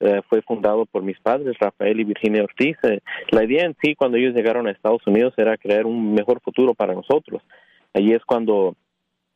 Eh, 0.00 0.22
fue 0.28 0.42
fundado 0.42 0.84
por 0.84 1.02
mis 1.02 1.18
padres, 1.20 1.56
Rafael 1.60 2.00
y 2.00 2.04
Virginia 2.04 2.42
Ortiz. 2.42 2.76
Eh, 2.82 3.00
la 3.30 3.44
idea 3.44 3.64
en 3.64 3.76
sí, 3.80 3.94
cuando 3.94 4.16
ellos 4.16 4.34
llegaron 4.34 4.66
a 4.66 4.72
Estados 4.72 5.06
Unidos, 5.06 5.34
era 5.36 5.56
crear 5.56 5.86
un 5.86 6.14
mejor 6.14 6.40
futuro 6.40 6.74
para 6.74 6.94
nosotros. 6.94 7.42
Allí 7.94 8.12
es 8.12 8.24
cuando 8.24 8.74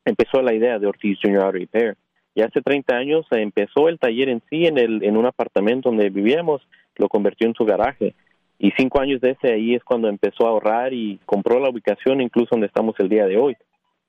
empezó 0.04 0.42
la 0.42 0.54
idea 0.54 0.80
de 0.80 0.88
Ortiz 0.88 1.18
Junior 1.22 1.52
Repair. 1.52 1.96
Y 2.34 2.42
hace 2.42 2.60
30 2.60 2.96
años 2.96 3.26
empezó 3.30 3.88
el 3.88 4.00
taller 4.00 4.30
en 4.30 4.42
sí 4.50 4.66
en, 4.66 4.78
el, 4.78 5.04
en 5.04 5.16
un 5.16 5.26
apartamento 5.26 5.90
donde 5.90 6.10
vivíamos, 6.10 6.66
lo 6.96 7.08
convirtió 7.08 7.46
en 7.46 7.54
su 7.54 7.64
garaje. 7.64 8.14
Y 8.62 8.70
cinco 8.76 9.00
años 9.00 9.20
de 9.20 9.30
ese 9.30 9.52
ahí 9.52 9.74
es 9.74 9.82
cuando 9.82 10.08
empezó 10.08 10.46
a 10.46 10.50
ahorrar 10.50 10.92
y 10.92 11.18
compró 11.26 11.58
la 11.58 11.68
ubicación 11.68 12.20
incluso 12.20 12.50
donde 12.52 12.68
estamos 12.68 12.94
el 13.00 13.08
día 13.08 13.26
de 13.26 13.36
hoy. 13.36 13.56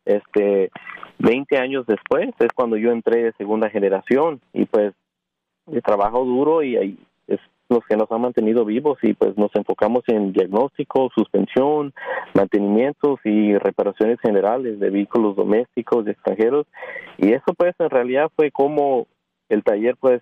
Este, 0.06 0.70
20 1.18 1.58
años 1.58 1.88
después 1.88 2.30
es 2.38 2.50
cuando 2.54 2.78
yo 2.78 2.92
entré 2.92 3.24
de 3.24 3.32
segunda 3.34 3.72
generación 3.72 4.42
y 4.54 4.66
pues 4.66 4.94
de 5.66 5.82
trabajo 5.82 6.24
duro 6.24 6.62
y 6.62 6.78
ahí 6.78 7.00
es 7.26 7.40
los 7.68 7.84
que 7.90 7.98
nos 7.98 8.12
han 8.12 8.22
mantenido 8.22 8.64
vivos 8.64 9.00
y 9.02 9.16
pues 9.16 9.36
nos 9.40 9.50
enfocamos 9.56 10.04
en 10.06 10.34
diagnóstico, 10.34 11.10
suspensión, 11.16 11.92
mantenimientos 12.36 13.22
y 13.24 13.58
reparaciones 13.58 14.20
generales 14.20 14.80
de 14.80 14.92
vehículos 14.92 15.36
domésticos 15.36 16.06
y 16.06 16.12
extranjeros 16.12 16.68
y 17.18 17.32
eso 17.34 17.56
pues 17.58 17.74
en 17.80 17.90
realidad 17.90 18.30
fue 18.36 18.52
como 18.52 19.08
el 19.50 19.64
taller 19.64 19.96
pues 20.00 20.22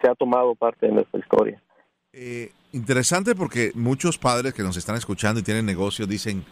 se 0.00 0.08
ha 0.08 0.14
tomado 0.14 0.54
parte 0.54 0.86
de 0.86 0.92
nuestra 0.92 1.18
historia. 1.18 1.60
Eh, 2.12 2.50
interesante 2.72 3.34
porque 3.34 3.72
muchos 3.74 4.18
padres 4.18 4.54
que 4.54 4.62
nos 4.62 4.76
están 4.76 4.96
escuchando 4.96 5.40
y 5.40 5.42
tienen 5.42 5.66
negocios 5.66 6.08
dicen, 6.08 6.44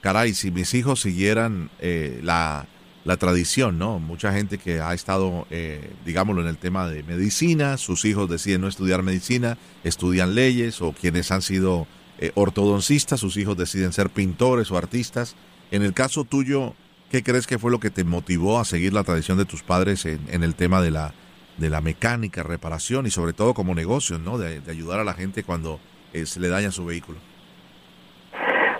caray, 0.00 0.34
si 0.34 0.50
mis 0.50 0.74
hijos 0.74 1.00
siguieran 1.00 1.70
eh, 1.80 2.20
la 2.22 2.66
la 3.04 3.16
tradición, 3.16 3.78
¿no? 3.78 3.98
Mucha 3.98 4.32
gente 4.32 4.58
que 4.58 4.80
ha 4.80 4.92
estado, 4.92 5.46
eh, 5.50 5.90
digámoslo, 6.04 6.42
en 6.42 6.48
el 6.48 6.58
tema 6.58 6.88
de 6.88 7.02
medicina, 7.02 7.76
sus 7.78 8.04
hijos 8.04 8.28
deciden 8.28 8.60
no 8.60 8.68
estudiar 8.68 9.02
medicina, 9.02 9.56
estudian 9.84 10.34
leyes, 10.34 10.82
o 10.82 10.92
quienes 10.92 11.30
han 11.30 11.42
sido 11.42 11.86
eh, 12.18 12.32
ortodoncistas, 12.34 13.20
sus 13.20 13.36
hijos 13.36 13.56
deciden 13.56 13.92
ser 13.92 14.10
pintores 14.10 14.70
o 14.70 14.76
artistas. 14.76 15.34
En 15.70 15.82
el 15.82 15.94
caso 15.94 16.24
tuyo, 16.24 16.74
¿qué 17.10 17.22
crees 17.22 17.46
que 17.46 17.58
fue 17.58 17.70
lo 17.70 17.80
que 17.80 17.90
te 17.90 18.04
motivó 18.04 18.60
a 18.60 18.64
seguir 18.64 18.92
la 18.92 19.04
tradición 19.04 19.38
de 19.38 19.46
tus 19.46 19.62
padres 19.62 20.04
en, 20.04 20.42
el 20.42 20.54
tema 20.54 20.82
de 20.82 20.90
la, 20.90 21.14
de 21.60 21.70
la 21.70 21.80
mecánica, 21.80 22.42
reparación 22.42 23.06
y 23.06 23.10
sobre 23.10 23.34
todo 23.34 23.54
como 23.54 23.74
negocio, 23.74 24.18
¿no? 24.18 24.38
De, 24.38 24.60
ayudar 24.70 24.98
a 24.98 25.04
la 25.04 25.12
gente 25.12 25.44
cuando 25.44 25.78
eh, 26.12 26.26
se 26.26 26.40
le 26.40 26.48
daña 26.48 26.70
su 26.70 26.86
vehículo. 26.86 27.18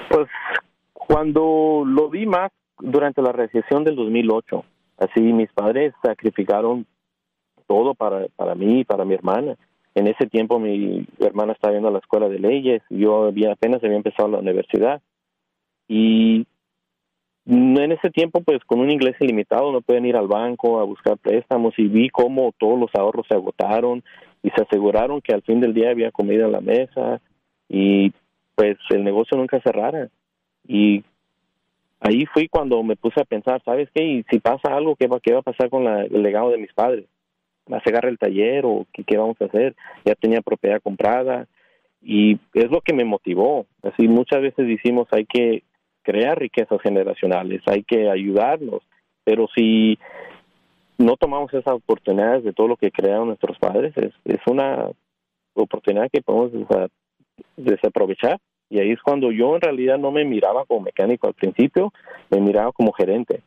Pues 0.09 0.29
cuando 0.93 1.85
lo 1.87 2.09
vi 2.09 2.27
más 2.27 2.51
durante 2.79 3.23
la 3.23 3.33
recesión 3.33 3.85
del 3.85 3.97
2008. 3.97 4.65
Así 4.99 5.21
mis 5.21 5.53
padres 5.53 5.95
sacrificaron 6.03 6.87
todo 7.67 7.95
para, 7.95 8.27
para 8.37 8.55
mí 8.55 8.81
y 8.81 8.85
para 8.85 9.05
mi 9.05 9.15
hermana. 9.15 9.57
En 9.95 10.07
ese 10.07 10.27
tiempo 10.27 10.59
mi 10.59 11.07
hermana 11.19 11.53
estaba 11.53 11.75
yendo 11.75 11.89
a 11.89 11.93
la 11.93 11.99
escuela 11.99 12.29
de 12.29 12.39
leyes, 12.39 12.83
yo 12.91 13.25
había, 13.25 13.53
apenas 13.53 13.83
había 13.83 13.97
empezado 13.97 14.29
la 14.29 14.39
universidad. 14.39 15.03
Y 15.89 16.47
en 17.47 17.93
ese 17.93 18.11
tiempo, 18.11 18.43
pues 18.43 18.59
con 18.65 18.81
un 18.81 18.91
inglés 18.91 19.17
ilimitado, 19.21 19.73
no 19.73 19.81
pueden 19.81 20.07
ir 20.07 20.17
al 20.17 20.29
banco 20.29 20.81
a 20.81 20.85
buscar 20.85 21.17
préstamos 21.19 21.75
y 21.79 21.89
vi 21.89 22.09
cómo 22.11 22.53
todos 22.59 22.79
los 22.79 22.95
ahorros 22.95 23.27
se 23.29 23.35
agotaron 23.35 24.03
y 24.43 24.51
se 24.51 24.63
aseguraron 24.63 25.21
que 25.21 25.35
al 25.35 25.43
fin 25.43 25.61
del 25.61 25.75
día 25.75 25.91
había 25.91 26.11
comida 26.11 26.45
en 26.45 26.53
la 26.53 26.61
mesa 26.61 27.21
y 27.69 28.13
pues 28.55 28.77
el 28.91 29.05
negocio 29.05 29.37
nunca 29.37 29.61
cerrara. 29.63 30.09
Y 30.67 31.03
ahí 32.01 32.27
fui 32.27 32.49
cuando 32.49 32.83
me 32.83 32.97
puse 32.97 33.21
a 33.21 33.25
pensar, 33.25 33.63
¿sabes 33.65 33.89
qué? 33.95 34.05
Y 34.05 34.25
si 34.31 34.39
pasa 34.39 34.75
algo, 34.75 34.97
¿qué 34.97 35.07
va, 35.07 35.21
qué 35.21 35.33
va 35.33 35.41
a 35.41 35.43
pasar 35.43 35.71
con 35.71 35.87
el 35.87 36.23
legado 36.23 36.51
de 36.51 36.59
mis 36.59 36.73
padres? 36.73 37.07
¿Va 37.73 37.79
a 37.79 37.83
cerrar 37.83 38.07
el 38.07 38.19
taller 38.19 38.65
o 38.67 38.87
qué, 38.93 39.05
qué, 39.05 39.17
vamos 39.17 39.41
a 39.41 39.47
hacer? 39.47 39.75
Ya 40.05 40.15
tenía 40.15 40.43
propiedad 40.43 40.83
comprada 40.83 41.47
y 42.03 42.39
es 42.55 42.71
lo 42.71 42.81
que 42.81 42.93
me 42.93 43.05
motivó. 43.05 43.67
Así 43.83 44.09
muchas 44.09 44.43
veces 44.43 44.67
decimos 44.67 45.09
hay 45.11 45.25
que 45.25 45.63
crear 46.11 46.37
riquezas 46.37 46.81
generacionales, 46.83 47.63
hay 47.67 47.85
que 47.85 48.11
ayudarnos, 48.11 48.83
pero 49.23 49.47
si 49.55 49.97
no 50.99 51.17
tomamos 51.17 51.55
esas 51.55 51.75
oportunidades 51.75 52.43
de 52.43 52.53
todo 52.53 52.67
lo 52.67 52.77
que 52.77 52.91
crearon 52.91 53.29
nuestros 53.29 53.57
padres, 53.59 53.97
es, 53.97 54.13
es 54.25 54.41
una 54.47 54.89
oportunidad 55.55 56.11
que 56.13 56.21
podemos 56.21 56.51
desaprovechar. 57.57 58.39
Y 58.69 58.81
ahí 58.81 58.91
es 58.91 59.01
cuando 59.03 59.31
yo 59.31 59.55
en 59.55 59.61
realidad 59.61 59.99
no 59.99 60.11
me 60.11 60.25
miraba 60.25 60.65
como 60.65 60.81
mecánico 60.81 61.29
al 61.29 61.35
principio, 61.35 61.93
me 62.29 62.41
miraba 62.41 62.73
como 62.73 62.93
gerente 62.93 63.43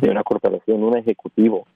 de 0.00 0.10
una 0.10 0.22
corporación, 0.22 0.82
un 0.82 0.96
ejecutivo. 0.96 1.66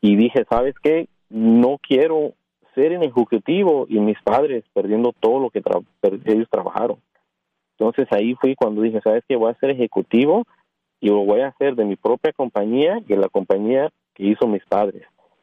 Y 0.00 0.16
dije, 0.16 0.44
¿sabes 0.50 0.74
qué? 0.82 1.08
No 1.28 1.78
quiero 1.80 2.32
ser 2.74 2.96
un 2.96 3.04
ejecutivo 3.04 3.86
y 3.88 4.00
mis 4.00 4.20
padres 4.22 4.64
perdiendo 4.72 5.12
todo 5.20 5.38
lo 5.38 5.50
que 5.50 5.62
ellos 6.26 6.48
trabajaron. 6.50 6.98
Entonces 7.78 8.06
ahí 8.12 8.34
fui 8.34 8.54
cuando 8.54 8.82
dije, 8.82 9.00
¿sabes 9.02 9.24
qué? 9.28 9.36
Voy 9.36 9.50
a 9.50 9.58
ser 9.58 9.70
ejecutivo 9.70 10.44
y 11.00 11.08
lo 11.08 11.24
voy 11.24 11.40
a 11.40 11.48
hacer 11.48 11.74
de 11.74 11.84
mi 11.84 11.96
propia 11.96 12.32
compañía 12.32 12.98
y 12.98 13.04
de 13.04 13.16
la 13.16 13.28
compañía 13.28 13.90
que 14.14 14.24
hizo 14.24 14.46
mis 14.46 14.64
padres. 14.64 15.02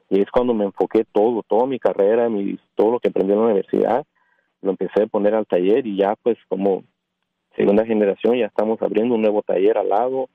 Y 0.10 0.22
es 0.22 0.32
cuando 0.32 0.54
me 0.54 0.66
enfoqué 0.66 1.06
todo, 1.12 1.44
toda 1.44 1.68
mi 1.68 1.80
carrera, 1.80 2.30
mi, 2.30 2.58
todo 2.76 2.92
lo 2.92 3.00
que 3.00 3.10
aprendí 3.10 3.34
en 3.34 3.40
la 3.40 3.46
universidad, 3.46 4.06
lo 4.62 4.72
empecé 4.72 5.04
a 5.04 5.08
poner 5.08 5.36
al 5.36 5.46
taller 5.46 5.86
y 5.86 5.98
ya 5.98 6.16
pues 6.22 6.38
como 6.48 6.84
segunda 7.56 7.86
generación 7.86 8.38
ya 8.38 8.48
estamos 8.48 8.82
abriendo 8.82 9.16
un 9.16 9.22
nuevo 9.22 9.42
taller 9.42 9.78
al 9.78 9.90
lado, 9.90 10.30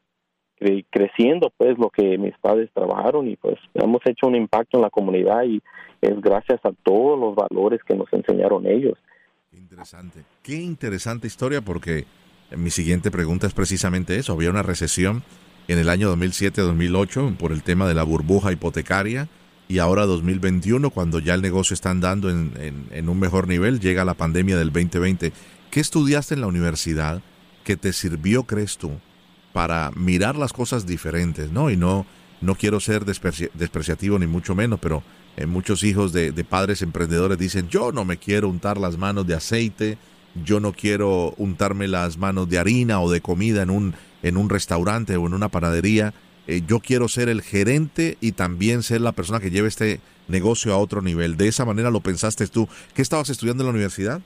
creciendo 0.90 1.50
pues 1.56 1.78
lo 1.78 1.90
que 1.90 2.16
mis 2.18 2.36
padres 2.38 2.70
trabajaron 2.72 3.28
y 3.28 3.36
pues 3.36 3.56
hemos 3.74 4.00
hecho 4.06 4.26
un 4.26 4.36
impacto 4.36 4.78
en 4.78 4.82
la 4.82 4.90
comunidad 4.90 5.42
y 5.44 5.60
es 6.00 6.20
gracias 6.20 6.60
a 6.64 6.72
todos 6.82 7.18
los 7.18 7.34
valores 7.34 7.82
que 7.82 7.96
nos 7.96 8.12
enseñaron 8.12 8.66
ellos. 8.66 8.98
Interesante, 9.74 10.24
qué 10.44 10.54
interesante 10.54 11.26
historia 11.26 11.60
porque 11.60 12.06
mi 12.56 12.70
siguiente 12.70 13.10
pregunta 13.10 13.48
es 13.48 13.54
precisamente 13.54 14.16
eso, 14.16 14.32
había 14.32 14.50
una 14.50 14.62
recesión 14.62 15.24
en 15.66 15.80
el 15.80 15.88
año 15.88 16.14
2007-2008 16.16 17.36
por 17.36 17.50
el 17.50 17.64
tema 17.64 17.88
de 17.88 17.94
la 17.94 18.04
burbuja 18.04 18.52
hipotecaria 18.52 19.28
y 19.66 19.78
ahora 19.78 20.06
2021 20.06 20.90
cuando 20.90 21.18
ya 21.18 21.34
el 21.34 21.42
negocio 21.42 21.74
está 21.74 21.90
andando 21.90 22.30
en, 22.30 22.86
en 22.92 23.08
un 23.08 23.18
mejor 23.18 23.48
nivel, 23.48 23.80
llega 23.80 24.04
la 24.04 24.14
pandemia 24.14 24.56
del 24.56 24.70
2020. 24.70 25.32
¿Qué 25.72 25.80
estudiaste 25.80 26.34
en 26.34 26.42
la 26.42 26.46
universidad 26.46 27.20
que 27.64 27.76
te 27.76 27.92
sirvió, 27.92 28.44
crees 28.44 28.78
tú, 28.78 28.92
para 29.52 29.90
mirar 29.96 30.36
las 30.36 30.52
cosas 30.52 30.86
diferentes, 30.86 31.50
¿no? 31.50 31.68
Y 31.68 31.76
no, 31.76 32.06
no 32.40 32.54
quiero 32.54 32.80
ser 32.80 33.04
despreciativo 33.04 34.18
ni 34.18 34.26
mucho 34.26 34.54
menos, 34.54 34.78
pero 34.80 35.02
eh, 35.36 35.46
muchos 35.46 35.82
hijos 35.82 36.12
de, 36.12 36.32
padres 36.44 36.82
emprendedores 36.82 37.38
dicen, 37.38 37.68
yo 37.68 37.92
no 37.92 38.04
me 38.04 38.18
quiero 38.18 38.48
untar 38.48 38.78
las 38.78 38.98
manos 38.98 39.26
de 39.26 39.34
aceite, 39.34 39.98
yo 40.44 40.60
no 40.60 40.72
quiero 40.72 41.34
untarme 41.36 41.88
las 41.88 42.18
manos 42.18 42.48
de 42.48 42.58
harina 42.58 43.00
o 43.00 43.10
de 43.10 43.20
comida 43.20 43.62
en 43.62 43.70
un, 43.70 43.94
en 44.22 44.36
un 44.36 44.50
restaurante 44.50 45.16
o 45.16 45.26
en 45.26 45.34
una 45.34 45.48
panadería. 45.48 46.12
Eh, 46.46 46.62
yo 46.66 46.80
quiero 46.80 47.08
ser 47.08 47.28
el 47.28 47.40
gerente 47.40 48.18
y 48.20 48.32
también 48.32 48.82
ser 48.82 49.00
la 49.00 49.12
persona 49.12 49.40
que 49.40 49.50
lleve 49.50 49.68
este 49.68 50.00
negocio 50.28 50.72
a 50.72 50.78
otro 50.78 51.02
nivel. 51.02 51.36
De 51.36 51.48
esa 51.48 51.64
manera 51.64 51.90
lo 51.90 52.00
pensaste 52.00 52.46
tú. 52.46 52.68
¿Qué 52.94 53.02
estabas 53.02 53.30
estudiando 53.30 53.62
en 53.62 53.66
la 53.66 53.72
universidad, 53.72 54.20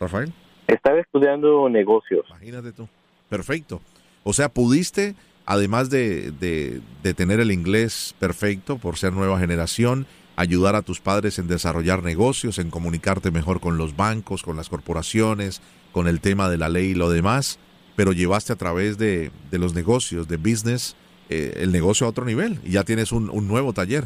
Rafael? 0.00 0.32
Estaba 0.66 1.00
estudiando 1.00 1.68
negocios. 1.68 2.24
Imagínate 2.28 2.72
tú. 2.72 2.88
Perfecto. 3.28 3.80
O 4.24 4.32
sea, 4.32 4.48
pudiste, 4.48 5.14
además 5.48 5.88
de, 5.88 6.30
de, 6.30 7.14
tener 7.14 7.40
el 7.40 7.50
inglés 7.50 8.14
perfecto 8.20 8.76
por 8.76 8.98
ser 8.98 9.14
nueva 9.14 9.38
generación, 9.38 10.04
ayudar 10.36 10.76
a 10.76 10.82
tus 10.82 11.00
padres 11.00 11.38
en 11.38 11.48
desarrollar 11.48 12.02
negocios, 12.02 12.58
en 12.58 12.68
comunicarte 12.68 13.30
mejor 13.30 13.58
con 13.58 13.78
los 13.78 13.96
bancos, 13.96 14.42
con 14.42 14.56
las 14.56 14.68
corporaciones, 14.68 15.62
con 15.90 16.06
el 16.06 16.20
tema 16.20 16.50
de 16.50 16.58
la 16.58 16.68
ley 16.68 16.88
y 16.88 16.94
lo 16.94 17.08
demás, 17.08 17.58
pero 17.96 18.12
llevaste 18.12 18.52
a 18.52 18.56
través 18.56 18.98
de, 18.98 19.30
de 19.50 19.58
los 19.58 19.74
negocios, 19.74 20.28
de 20.28 20.36
business, 20.36 20.96
eh, 21.30 21.54
el 21.56 21.72
negocio 21.72 22.06
a 22.06 22.10
otro 22.10 22.26
nivel 22.26 22.58
y 22.62 22.72
ya 22.72 22.84
tienes 22.84 23.10
un, 23.10 23.30
un 23.30 23.48
nuevo 23.48 23.72
taller. 23.72 24.04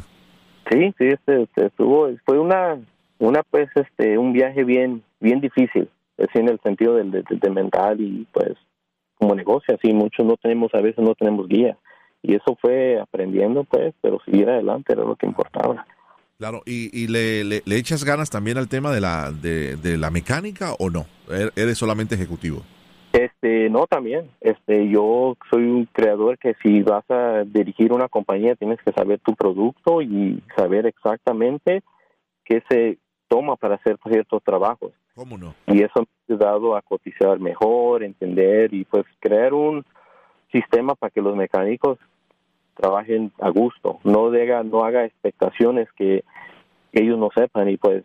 Sí, 0.71 0.95
sí, 0.97 1.07
este, 1.09 1.43
este, 1.43 1.67
estuvo, 1.67 2.09
fue 2.25 2.39
una, 2.39 2.79
una 3.19 3.43
pues, 3.43 3.69
este, 3.75 4.17
un 4.17 4.33
viaje 4.33 4.63
bien, 4.63 5.03
bien 5.19 5.41
difícil, 5.41 5.89
así 6.19 6.39
en 6.39 6.51
el 6.51 6.61
sentido 6.61 6.95
del 6.95 7.11
de 7.11 7.51
mental 7.51 8.01
y 8.01 8.29
pues 8.33 8.53
como 9.23 9.37
negocio, 9.37 9.77
así 9.77 9.93
muchos 9.93 10.27
no 10.27 10.37
tenemos, 10.37 10.75
a 10.75 10.81
veces 10.81 11.05
no 11.05 11.15
tenemos 11.15 11.47
guía. 11.47 11.79
Y 12.23 12.35
eso 12.35 12.57
fue 12.61 12.99
aprendiendo, 13.01 13.63
pues, 13.63 13.95
pero 14.01 14.19
seguir 14.25 14.49
adelante 14.49 14.93
era 14.93 15.05
lo 15.05 15.15
que 15.15 15.27
importaba. 15.27 15.87
Claro, 16.39 16.63
¿y, 16.67 16.91
y 16.93 17.07
le, 17.07 17.45
le, 17.45 17.77
echas 17.77 18.03
ganas 18.03 18.31
también 18.31 18.59
al 18.59 18.69
tema 18.69 18.91
de 18.91 19.01
la, 19.01 19.31
de, 19.31 19.77
de 19.77 19.97
la 19.97 20.11
mecánica 20.11 20.73
o 20.81 20.91
no? 20.91 21.07
¿Er, 21.29 21.53
¿Eres 21.55 21.79
solamente 21.79 22.17
ejecutivo? 22.17 22.63
Este, 23.13 23.71
no, 23.71 23.87
también. 23.87 24.29
Este, 24.41 24.89
yo 24.89 25.37
soy 25.53 25.63
un 25.63 25.85
creador 25.93 26.37
que 26.39 26.55
si 26.61 26.83
vas 26.83 27.09
a 27.09 27.45
dirigir 27.45 27.93
una 27.93 28.09
compañía 28.09 28.57
tienes 28.57 28.81
que 28.85 28.91
saber 28.91 29.21
tu 29.21 29.37
producto 29.37 30.03
y 30.03 30.43
saber 30.57 30.87
exactamente 30.87 31.83
qué 32.45 32.61
se 32.69 32.99
toma 33.29 33.55
para 33.55 33.77
hacer 33.77 33.99
ciertos 34.05 34.43
trabajos. 34.43 34.91
¿Cómo 35.15 35.37
no? 35.37 35.55
Y 35.67 35.83
eso 35.83 36.01
me 36.01 36.07
ha 36.07 36.33
ayudado 36.35 36.77
a 36.77 36.83
cotizar 36.83 37.39
mejor, 37.39 38.03
entender 38.03 38.73
y 38.73 38.85
pues 38.85 39.05
crear 39.21 39.53
un 39.53 39.85
sistema 40.51 40.95
para 40.95 41.11
que 41.11 41.21
los 41.21 41.37
mecánicos 41.37 41.99
trabajen 42.75 43.33
a 43.41 43.51
gusto, 43.51 44.01
no 44.05 44.31
diga, 44.31 44.63
no 44.63 44.85
haga 44.85 45.05
expectaciones 45.05 45.89
que 45.93 46.25
ellos 46.93 47.19
no 47.19 47.29
sepan. 47.35 47.69
Y 47.69 47.77
pues 47.77 48.05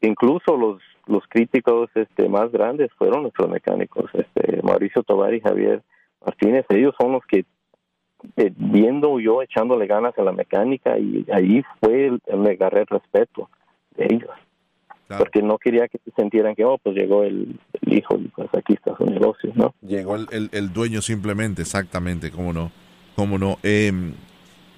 incluso 0.00 0.56
los 0.56 0.80
los 1.06 1.22
críticos 1.28 1.88
este 1.94 2.28
más 2.28 2.50
grandes 2.50 2.92
fueron 2.94 3.22
nuestros 3.22 3.48
mecánicos, 3.48 4.10
este 4.12 4.60
Mauricio 4.62 5.02
Tobar 5.02 5.32
y 5.34 5.40
Javier 5.40 5.82
Martínez, 6.24 6.66
ellos 6.68 6.94
son 7.00 7.12
los 7.12 7.24
que 7.26 7.44
eh, 8.36 8.52
viendo 8.56 9.20
yo 9.20 9.42
echándole 9.42 9.86
ganas 9.86 10.18
a 10.18 10.22
la 10.22 10.32
mecánica 10.32 10.98
y 10.98 11.24
ahí 11.32 11.62
fue 11.80 12.06
el, 12.06 12.20
el 12.26 12.46
agarré 12.46 12.80
el 12.80 12.86
respeto 12.86 13.48
de 13.96 14.06
ellos 14.06 14.30
porque 15.08 15.42
no 15.42 15.58
quería 15.58 15.88
que 15.88 15.98
se 15.98 16.10
sintieran 16.16 16.54
que, 16.54 16.64
oh, 16.64 16.78
pues 16.78 16.96
llegó 16.96 17.22
el, 17.22 17.58
hijo 17.82 18.16
y 18.18 18.28
pues 18.28 18.48
aquí 18.52 18.74
está 18.74 18.96
su 18.96 19.04
negocio, 19.06 19.52
¿no? 19.54 19.74
Llegó 19.80 20.16
el, 20.16 20.50
el, 20.52 20.72
dueño 20.72 21.00
simplemente, 21.00 21.62
exactamente, 21.62 22.30
cómo 22.30 22.52
no, 22.52 22.72
cómo 23.14 23.38
no. 23.38 23.58
Eh, 23.62 23.92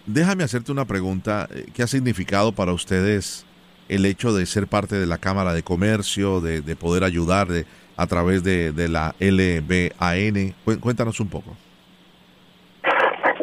déjame 0.06 0.44
hacerte 0.44 0.72
una 0.72 0.84
pregunta, 0.84 1.48
eh, 1.54 1.66
¿qué 1.74 1.82
ha 1.82 1.86
significado 1.86 2.52
para 2.52 2.72
ustedes 2.72 3.46
el 3.88 4.04
hecho 4.04 4.34
de 4.34 4.44
ser 4.46 4.66
parte 4.66 4.96
de 4.96 5.06
la 5.06 5.18
Cámara 5.18 5.54
de 5.54 5.62
Comercio, 5.62 6.40
de, 6.40 6.60
de 6.60 6.76
poder 6.76 7.04
ayudar 7.04 7.48
de, 7.48 7.64
a 7.96 8.06
través 8.06 8.44
de, 8.44 8.72
de 8.72 8.88
la 8.88 9.14
LBAN? 9.20 10.54
Cuéntanos 10.80 11.20
un 11.20 11.28
poco. 11.28 11.56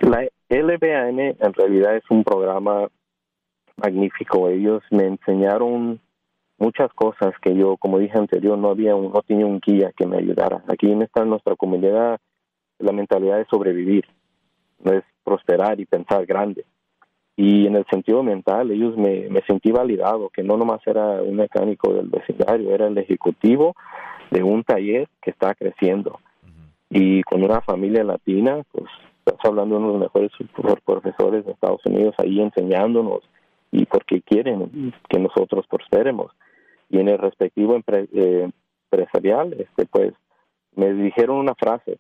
La 0.02 0.28
LBAN 0.50 1.20
en 1.20 1.54
realidad 1.54 1.96
es 1.96 2.04
un 2.10 2.24
programa 2.24 2.88
magnífico. 3.78 4.50
Ellos 4.50 4.84
me 4.92 5.06
enseñaron 5.06 6.00
muchas 6.58 6.92
cosas 6.94 7.34
que 7.42 7.56
yo, 7.56 7.78
como 7.78 8.00
dije 8.00 8.18
anterior, 8.18 8.58
no 8.58 8.70
había, 8.70 8.92
no 8.92 9.22
tenía 9.26 9.46
un 9.46 9.60
guía 9.60 9.92
que 9.96 10.08
me 10.08 10.18
ayudara. 10.18 10.64
Aquí 10.68 10.92
en 10.92 11.02
esta 11.02 11.26
nuestra 11.26 11.56
comunidad 11.56 12.20
la 12.80 12.92
mentalidad 12.92 13.40
es 13.40 13.48
sobrevivir, 13.48 14.06
no 14.84 14.94
es 14.94 15.04
prosperar 15.24 15.80
y 15.80 15.86
pensar 15.86 16.26
grande. 16.26 16.66
Y 17.38 17.68
en 17.68 17.76
el 17.76 17.86
sentido 17.92 18.24
mental, 18.24 18.72
ellos 18.72 18.96
me, 18.98 19.28
me 19.30 19.42
sentí 19.42 19.72
validado, 19.72 20.30
que 20.30 20.44
no 20.44 20.56
nomás 20.56 20.80
era 20.86 21.22
un 21.22 21.36
mecánico 21.36 21.94
del 21.94 22.08
vecindario, 22.08 22.74
era 22.74 22.88
el 22.88 22.98
ejecutivo 22.98 23.76
de 24.32 24.42
un 24.42 24.64
taller 24.64 25.10
que 25.22 25.32
está 25.32 25.54
creciendo. 25.54 26.20
Y 26.90 27.24
con 27.24 27.44
una 27.44 27.62
familia 27.62 28.04
latina, 28.04 28.64
pues 28.72 28.86
estás 29.26 29.40
hablando 29.44 29.76
de 29.76 29.82
uno 29.82 29.94
de 29.94 30.00
los 30.00 30.14
mejores 30.14 30.32
profesores 30.86 31.46
de 31.46 31.52
Estados 31.52 31.86
Unidos 31.86 32.16
ahí 32.20 32.40
enseñándonos 32.40 33.22
y 33.72 33.86
porque 33.86 34.22
quieren 34.22 34.94
que 35.10 35.20
nosotros 35.20 35.66
prosperemos 35.68 36.32
y 36.90 37.00
en 37.00 37.10
el 37.10 37.18
respectivo 37.18 37.78
eh, 37.88 38.50
empresarial, 38.92 39.54
este, 39.54 39.86
pues 39.86 40.14
me 40.76 40.94
dijeron 40.94 41.38
una 41.38 41.56
frase 41.56 41.98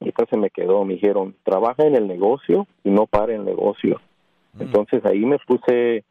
y 0.00 0.08
esta 0.08 0.24
se 0.26 0.36
me 0.36 0.50
quedó, 0.50 0.84
me 0.84 0.94
dijeron, 0.94 1.36
trabaja 1.42 1.84
en 1.84 1.94
el 1.94 2.08
negocio 2.08 2.66
y 2.82 2.90
no 2.90 3.06
para 3.06 3.34
el 3.34 3.44
negocio. 3.44 4.00
Mm. 4.54 4.62
Entonces 4.62 5.04
ahí 5.04 5.24
me 5.26 5.38
puse 5.46 6.04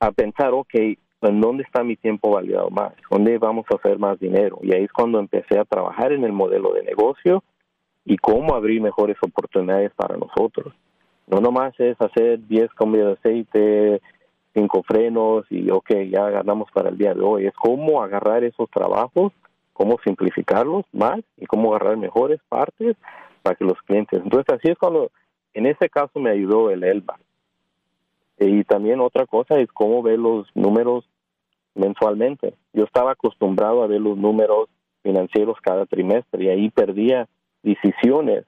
a 0.00 0.10
pensar, 0.10 0.52
ok, 0.54 0.74
¿en 0.74 1.40
dónde 1.40 1.62
está 1.64 1.84
mi 1.84 1.96
tiempo 1.96 2.30
validado 2.30 2.70
más? 2.70 2.94
¿Dónde 3.10 3.38
vamos 3.38 3.66
a 3.70 3.76
hacer 3.76 3.98
más 3.98 4.18
dinero? 4.18 4.58
Y 4.62 4.74
ahí 4.74 4.84
es 4.84 4.92
cuando 4.92 5.18
empecé 5.18 5.58
a 5.58 5.64
trabajar 5.64 6.12
en 6.12 6.24
el 6.24 6.32
modelo 6.32 6.72
de 6.72 6.82
negocio 6.82 7.44
y 8.04 8.16
cómo 8.16 8.54
abrir 8.54 8.80
mejores 8.80 9.16
oportunidades 9.22 9.92
para 9.94 10.16
nosotros. 10.16 10.74
No 11.26 11.40
nomás 11.40 11.78
es 11.78 11.98
hacer 12.00 12.46
10 12.46 12.70
cambios 12.74 13.06
de 13.06 13.12
aceite, 13.12 14.02
cinco 14.54 14.82
frenos 14.82 15.44
y 15.50 15.70
ok, 15.70 15.90
ya 16.08 16.30
ganamos 16.30 16.70
para 16.72 16.88
el 16.88 16.96
día 16.96 17.12
de 17.12 17.20
hoy. 17.20 17.46
Es 17.46 17.54
cómo 17.54 18.02
agarrar 18.02 18.44
esos 18.44 18.70
trabajos, 18.70 19.32
cómo 19.72 19.98
simplificarlos 20.04 20.84
más 20.92 21.20
y 21.36 21.46
cómo 21.46 21.74
agarrar 21.74 21.98
mejores 21.98 22.40
partes 22.48 22.96
para 23.42 23.56
que 23.56 23.64
los 23.64 23.80
clientes. 23.82 24.20
Entonces 24.22 24.54
así 24.54 24.70
es 24.70 24.78
cuando, 24.78 25.10
en 25.52 25.66
ese 25.66 25.90
caso 25.90 26.20
me 26.20 26.30
ayudó 26.30 26.70
el 26.70 26.84
ELBA. 26.84 27.18
Y 28.38 28.64
también 28.64 29.00
otra 29.00 29.26
cosa 29.26 29.58
es 29.60 29.70
cómo 29.72 30.02
ver 30.02 30.18
los 30.18 30.48
números 30.54 31.04
mensualmente. 31.74 32.54
Yo 32.72 32.84
estaba 32.84 33.12
acostumbrado 33.12 33.82
a 33.82 33.86
ver 33.86 34.00
los 34.00 34.16
números 34.16 34.68
financieros 35.02 35.58
cada 35.60 35.86
trimestre 35.86 36.44
y 36.44 36.48
ahí 36.48 36.70
perdía 36.70 37.28
decisiones 37.62 38.44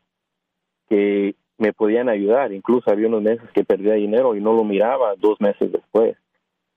que 0.89 1.35
me 1.59 1.73
podían 1.73 2.09
ayudar. 2.09 2.53
Incluso 2.53 2.91
había 2.91 3.09
unos 3.09 3.23
meses 3.23 3.49
que 3.55 3.65
perdía 3.65 3.95
dinero 3.95 4.35
y 4.35 4.41
no 4.41 4.53
lo 4.53 4.65
miraba 4.65 5.15
dos 5.17 5.41
meses 5.41 5.73
después. 5.73 6.17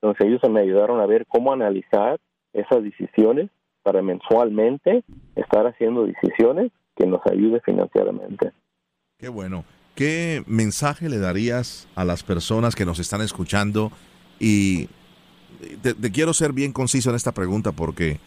Entonces 0.01 0.27
ellos 0.27 0.41
me 0.49 0.61
ayudaron 0.61 0.99
a 1.01 1.05
ver 1.05 1.25
cómo 1.27 1.51
analizar 1.51 2.19
esas 2.53 2.83
decisiones 2.83 3.49
para 3.83 4.01
mensualmente 4.01 5.03
estar 5.35 5.67
haciendo 5.67 6.05
decisiones 6.05 6.71
que 6.95 7.05
nos 7.05 7.21
ayude 7.25 7.59
financieramente. 7.61 8.51
Qué 9.17 9.29
bueno. 9.29 9.65
¿Qué 9.95 10.43
mensaje 10.47 11.09
le 11.09 11.19
darías 11.19 11.87
a 11.95 12.05
las 12.05 12.23
personas 12.23 12.75
que 12.75 12.85
nos 12.85 12.99
están 12.99 13.21
escuchando? 13.21 13.91
Y 14.39 14.87
te, 15.81 15.93
quiero 16.11 16.33
ser 16.33 16.53
bien 16.53 16.71
conciso 16.71 17.09
en 17.09 17.17
esta 17.17 17.33
pregunta 17.33 17.73
porque 17.73 18.19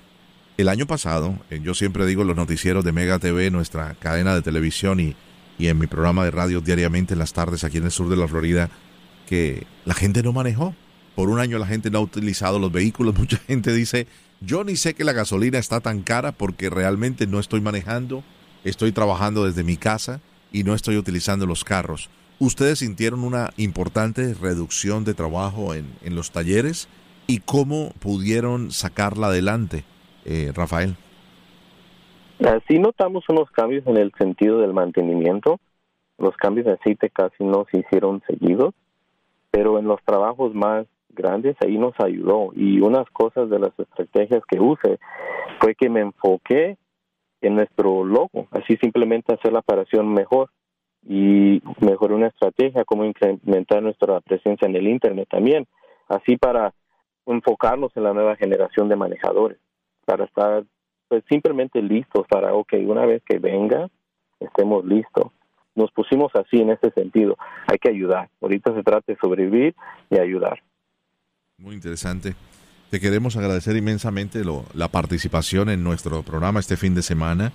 el 0.58 0.68
año 0.68 0.86
pasado, 0.86 1.38
eh, 1.48 1.60
yo 1.62 1.72
siempre 1.72 2.04
digo 2.04 2.24
los 2.24 2.36
noticieros 2.36 2.84
de 2.84 2.92
Mega 2.92 3.18
TV, 3.18 3.50
nuestra 3.50 3.94
cadena 3.94 4.34
de 4.34 4.42
televisión 4.42 5.00
y, 5.00 5.16
y 5.58 5.68
en 5.68 5.78
mi 5.78 5.86
programa 5.86 6.24
de 6.24 6.30
radio 6.30 6.60
diariamente 6.60 7.14
en 7.14 7.18
las 7.18 7.32
tardes 7.32 7.64
aquí 7.64 7.78
en 7.78 7.84
el 7.84 7.90
sur 7.90 8.08
de 8.08 8.16
la 8.16 8.28
Florida, 8.28 8.70
que 9.26 9.66
la 9.84 9.94
gente 9.94 10.22
no 10.22 10.32
manejó. 10.32 10.74
Por 11.14 11.28
un 11.28 11.38
año 11.38 11.58
la 11.58 11.66
gente 11.66 11.90
no 11.90 11.98
ha 11.98 12.02
utilizado 12.02 12.58
los 12.58 12.72
vehículos. 12.72 13.14
Mucha 13.18 13.38
gente 13.38 13.72
dice, 13.72 14.06
yo 14.40 14.64
ni 14.64 14.76
sé 14.76 14.94
que 14.94 15.04
la 15.04 15.12
gasolina 15.12 15.58
está 15.58 15.80
tan 15.80 16.02
cara 16.02 16.32
porque 16.32 16.70
realmente 16.70 17.26
no 17.26 17.38
estoy 17.38 17.60
manejando, 17.60 18.24
estoy 18.64 18.92
trabajando 18.92 19.44
desde 19.44 19.62
mi 19.62 19.76
casa 19.76 20.20
y 20.52 20.64
no 20.64 20.74
estoy 20.74 20.96
utilizando 20.96 21.46
los 21.46 21.64
carros. 21.64 22.10
¿Ustedes 22.38 22.80
sintieron 22.80 23.22
una 23.22 23.52
importante 23.56 24.34
reducción 24.34 25.04
de 25.04 25.14
trabajo 25.14 25.74
en, 25.74 25.86
en 26.02 26.16
los 26.16 26.32
talleres? 26.32 26.88
¿Y 27.26 27.38
cómo 27.38 27.92
pudieron 28.00 28.72
sacarla 28.72 29.28
adelante, 29.28 29.84
eh, 30.24 30.50
Rafael? 30.54 30.96
Sí 32.68 32.78
notamos 32.78 33.24
unos 33.28 33.50
cambios 33.50 33.86
en 33.86 33.96
el 33.96 34.12
sentido 34.18 34.58
del 34.58 34.72
mantenimiento. 34.72 35.60
Los 36.18 36.36
cambios 36.36 36.66
de 36.66 36.72
aceite 36.72 37.08
casi 37.10 37.44
no 37.44 37.66
se 37.70 37.78
hicieron 37.78 38.20
seguidos, 38.26 38.74
pero 39.50 39.78
en 39.78 39.86
los 39.86 40.02
trabajos 40.04 40.54
más 40.54 40.86
grandes 41.10 41.56
ahí 41.60 41.78
nos 41.78 41.94
ayudó. 42.00 42.50
Y 42.54 42.80
unas 42.80 43.08
cosas 43.10 43.48
de 43.48 43.58
las 43.58 43.78
estrategias 43.78 44.42
que 44.48 44.58
use 44.58 44.98
fue 45.60 45.74
que 45.74 45.88
me 45.88 46.00
enfoqué 46.00 46.76
en 47.42 47.54
nuestro 47.54 48.04
logo, 48.04 48.48
así 48.50 48.76
simplemente 48.76 49.34
hacer 49.34 49.52
la 49.52 49.60
operación 49.60 50.12
mejor 50.12 50.50
y 51.06 51.60
mejoré 51.80 52.14
una 52.14 52.28
estrategia, 52.28 52.84
como 52.84 53.04
incrementar 53.04 53.82
nuestra 53.82 54.20
presencia 54.20 54.66
en 54.66 54.76
el 54.76 54.86
Internet 54.86 55.28
también, 55.28 55.66
así 56.08 56.36
para 56.36 56.72
enfocarnos 57.26 57.96
en 57.96 58.04
la 58.04 58.14
nueva 58.14 58.36
generación 58.36 58.88
de 58.88 58.96
manejadores, 58.96 59.58
para 60.04 60.24
estar 60.24 60.64
pues 61.12 61.24
simplemente 61.28 61.82
listos 61.82 62.26
para, 62.26 62.54
ok, 62.54 62.72
una 62.86 63.04
vez 63.04 63.22
que 63.28 63.38
venga, 63.38 63.90
estemos 64.40 64.82
listos. 64.82 65.26
Nos 65.74 65.92
pusimos 65.92 66.32
así 66.34 66.56
en 66.56 66.70
ese 66.70 66.90
sentido, 66.92 67.36
hay 67.66 67.76
que 67.76 67.90
ayudar, 67.90 68.30
ahorita 68.40 68.74
se 68.74 68.82
trata 68.82 69.12
de 69.12 69.18
sobrevivir 69.20 69.74
y 70.08 70.18
ayudar. 70.18 70.62
Muy 71.58 71.74
interesante. 71.74 72.34
Te 72.88 72.98
queremos 72.98 73.36
agradecer 73.36 73.76
inmensamente 73.76 74.42
lo, 74.42 74.64
la 74.72 74.88
participación 74.88 75.68
en 75.68 75.84
nuestro 75.84 76.22
programa 76.22 76.60
este 76.60 76.78
fin 76.78 76.94
de 76.94 77.02
semana 77.02 77.52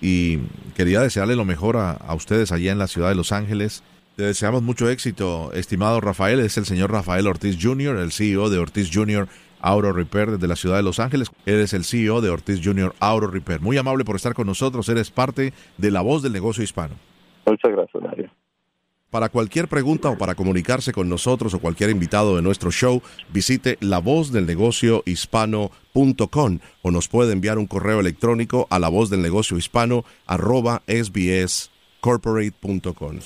y 0.00 0.38
quería 0.76 1.00
desearle 1.00 1.34
lo 1.34 1.44
mejor 1.44 1.78
a, 1.78 1.90
a, 1.90 2.14
ustedes 2.14 2.52
allá 2.52 2.70
en 2.70 2.78
la 2.78 2.86
ciudad 2.86 3.08
de 3.08 3.16
Los 3.16 3.32
Ángeles. 3.32 3.82
Te 4.14 4.22
deseamos 4.22 4.62
mucho 4.62 4.88
éxito, 4.88 5.52
estimado 5.52 6.00
Rafael. 6.00 6.38
Es 6.38 6.58
el 6.58 6.64
señor 6.64 6.92
Rafael 6.92 7.26
Ortiz 7.26 7.58
Jr., 7.60 7.96
el 7.96 8.12
CEO 8.12 8.50
de 8.50 8.58
Ortiz 8.58 8.88
Jr. 8.94 9.26
Auto 9.60 9.92
Repair 9.92 10.32
desde 10.32 10.48
la 10.48 10.56
ciudad 10.56 10.76
de 10.76 10.82
Los 10.82 11.00
Ángeles. 11.00 11.30
Eres 11.46 11.72
el 11.72 11.84
CEO 11.84 12.20
de 12.20 12.30
Ortiz 12.30 12.60
Jr. 12.62 12.94
Auto 13.00 13.28
Repair. 13.28 13.60
Muy 13.60 13.78
amable 13.78 14.04
por 14.04 14.16
estar 14.16 14.34
con 14.34 14.46
nosotros. 14.46 14.88
Eres 14.88 15.10
parte 15.10 15.52
de 15.78 15.90
la 15.90 16.00
voz 16.00 16.22
del 16.22 16.32
negocio 16.32 16.62
hispano. 16.62 16.94
Muchas 17.46 17.72
gracias, 17.72 18.02
Mario. 18.02 18.30
Para 19.10 19.28
cualquier 19.28 19.66
pregunta 19.66 20.08
o 20.08 20.16
para 20.16 20.36
comunicarse 20.36 20.92
con 20.92 21.08
nosotros 21.08 21.52
o 21.54 21.58
cualquier 21.58 21.90
invitado 21.90 22.36
de 22.36 22.42
nuestro 22.42 22.70
show, 22.70 23.02
visite 23.32 23.76
lavozdelnegociohispano.com 23.80 26.58
o 26.82 26.90
nos 26.92 27.08
puede 27.08 27.32
enviar 27.32 27.58
un 27.58 27.66
correo 27.66 27.98
electrónico 27.98 28.68
a 28.70 28.78
lavozdelnegociohispano 28.78 30.04
arroba 30.26 30.82
sbscorporate.com. 30.86 33.18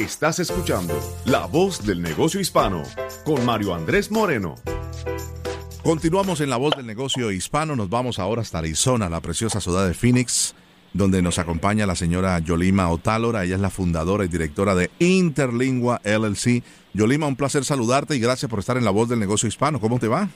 Estás 0.00 0.38
escuchando 0.38 0.98
La 1.26 1.44
Voz 1.44 1.86
del 1.86 2.00
Negocio 2.00 2.40
Hispano 2.40 2.84
con 3.22 3.44
Mario 3.44 3.74
Andrés 3.74 4.10
Moreno. 4.10 4.54
Continuamos 5.82 6.40
en 6.40 6.48
La 6.48 6.56
Voz 6.56 6.74
del 6.74 6.86
Negocio 6.86 7.30
Hispano, 7.30 7.76
nos 7.76 7.90
vamos 7.90 8.18
ahora 8.18 8.40
hasta 8.40 8.60
Arizona, 8.60 9.10
la 9.10 9.20
preciosa 9.20 9.60
ciudad 9.60 9.86
de 9.86 9.92
Phoenix 9.92 10.54
donde 10.94 11.20
nos 11.20 11.38
acompaña 11.38 11.84
la 11.84 11.96
señora 11.96 12.38
Yolima 12.38 12.88
Otálora. 12.88 13.44
Ella 13.44 13.56
es 13.56 13.60
la 13.60 13.68
fundadora 13.68 14.24
y 14.24 14.28
directora 14.28 14.74
de 14.74 14.90
Interlingua 15.00 16.00
LLC. 16.02 16.64
Yolima, 16.94 17.26
un 17.26 17.36
placer 17.36 17.64
saludarte 17.64 18.16
y 18.16 18.20
gracias 18.20 18.48
por 18.50 18.60
estar 18.60 18.78
en 18.78 18.86
La 18.86 18.90
Voz 18.90 19.10
del 19.10 19.20
Negocio 19.20 19.48
Hispano. 19.48 19.80
¿Cómo 19.80 19.98
te 19.98 20.08
va? 20.08 20.30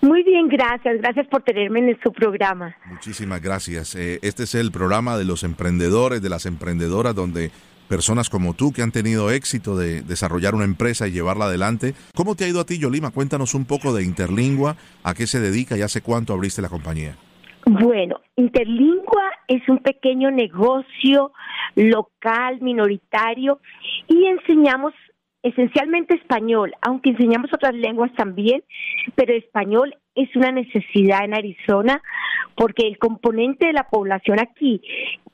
Muy 0.00 0.22
bien, 0.22 0.48
gracias. 0.48 0.96
Gracias 1.02 1.26
por 1.28 1.42
tenerme 1.42 1.80
en 1.80 1.98
su 2.02 2.10
programa. 2.10 2.74
Muchísimas 2.86 3.42
gracias. 3.42 3.94
Eh, 3.96 4.18
este 4.22 4.44
es 4.44 4.54
el 4.54 4.72
programa 4.72 5.18
de 5.18 5.26
los 5.26 5.44
emprendedores, 5.44 6.22
de 6.22 6.30
las 6.30 6.46
emprendedoras, 6.46 7.14
donde 7.14 7.50
personas 7.88 8.30
como 8.30 8.54
tú 8.54 8.72
que 8.72 8.82
han 8.82 8.92
tenido 8.92 9.30
éxito 9.30 9.76
de 9.76 10.02
desarrollar 10.02 10.54
una 10.54 10.64
empresa 10.64 11.08
y 11.08 11.12
llevarla 11.12 11.46
adelante. 11.46 11.94
¿Cómo 12.14 12.34
te 12.34 12.44
ha 12.44 12.48
ido 12.48 12.60
a 12.60 12.66
ti, 12.66 12.78
Yolima? 12.78 13.10
Cuéntanos 13.10 13.54
un 13.54 13.64
poco 13.64 13.94
de 13.94 14.04
Interlingua, 14.04 14.76
a 15.02 15.14
qué 15.14 15.26
se 15.26 15.40
dedica 15.40 15.76
y 15.76 15.82
hace 15.82 16.02
cuánto 16.02 16.32
abriste 16.32 16.62
la 16.62 16.68
compañía. 16.68 17.16
Bueno, 17.64 18.20
Interlingua 18.36 19.24
es 19.48 19.68
un 19.68 19.78
pequeño 19.78 20.30
negocio 20.30 21.32
local, 21.74 22.60
minoritario, 22.60 23.60
y 24.06 24.26
enseñamos 24.26 24.94
esencialmente 25.42 26.16
español, 26.16 26.74
aunque 26.80 27.10
enseñamos 27.10 27.52
otras 27.52 27.74
lenguas 27.74 28.12
también, 28.14 28.62
pero 29.14 29.34
español 29.34 29.96
es 30.14 30.34
una 30.34 30.50
necesidad 30.50 31.24
en 31.24 31.34
Arizona 31.34 32.02
porque 32.56 32.86
el 32.86 32.98
componente 32.98 33.66
de 33.66 33.72
la 33.72 33.88
población 33.88 34.40
aquí, 34.40 34.80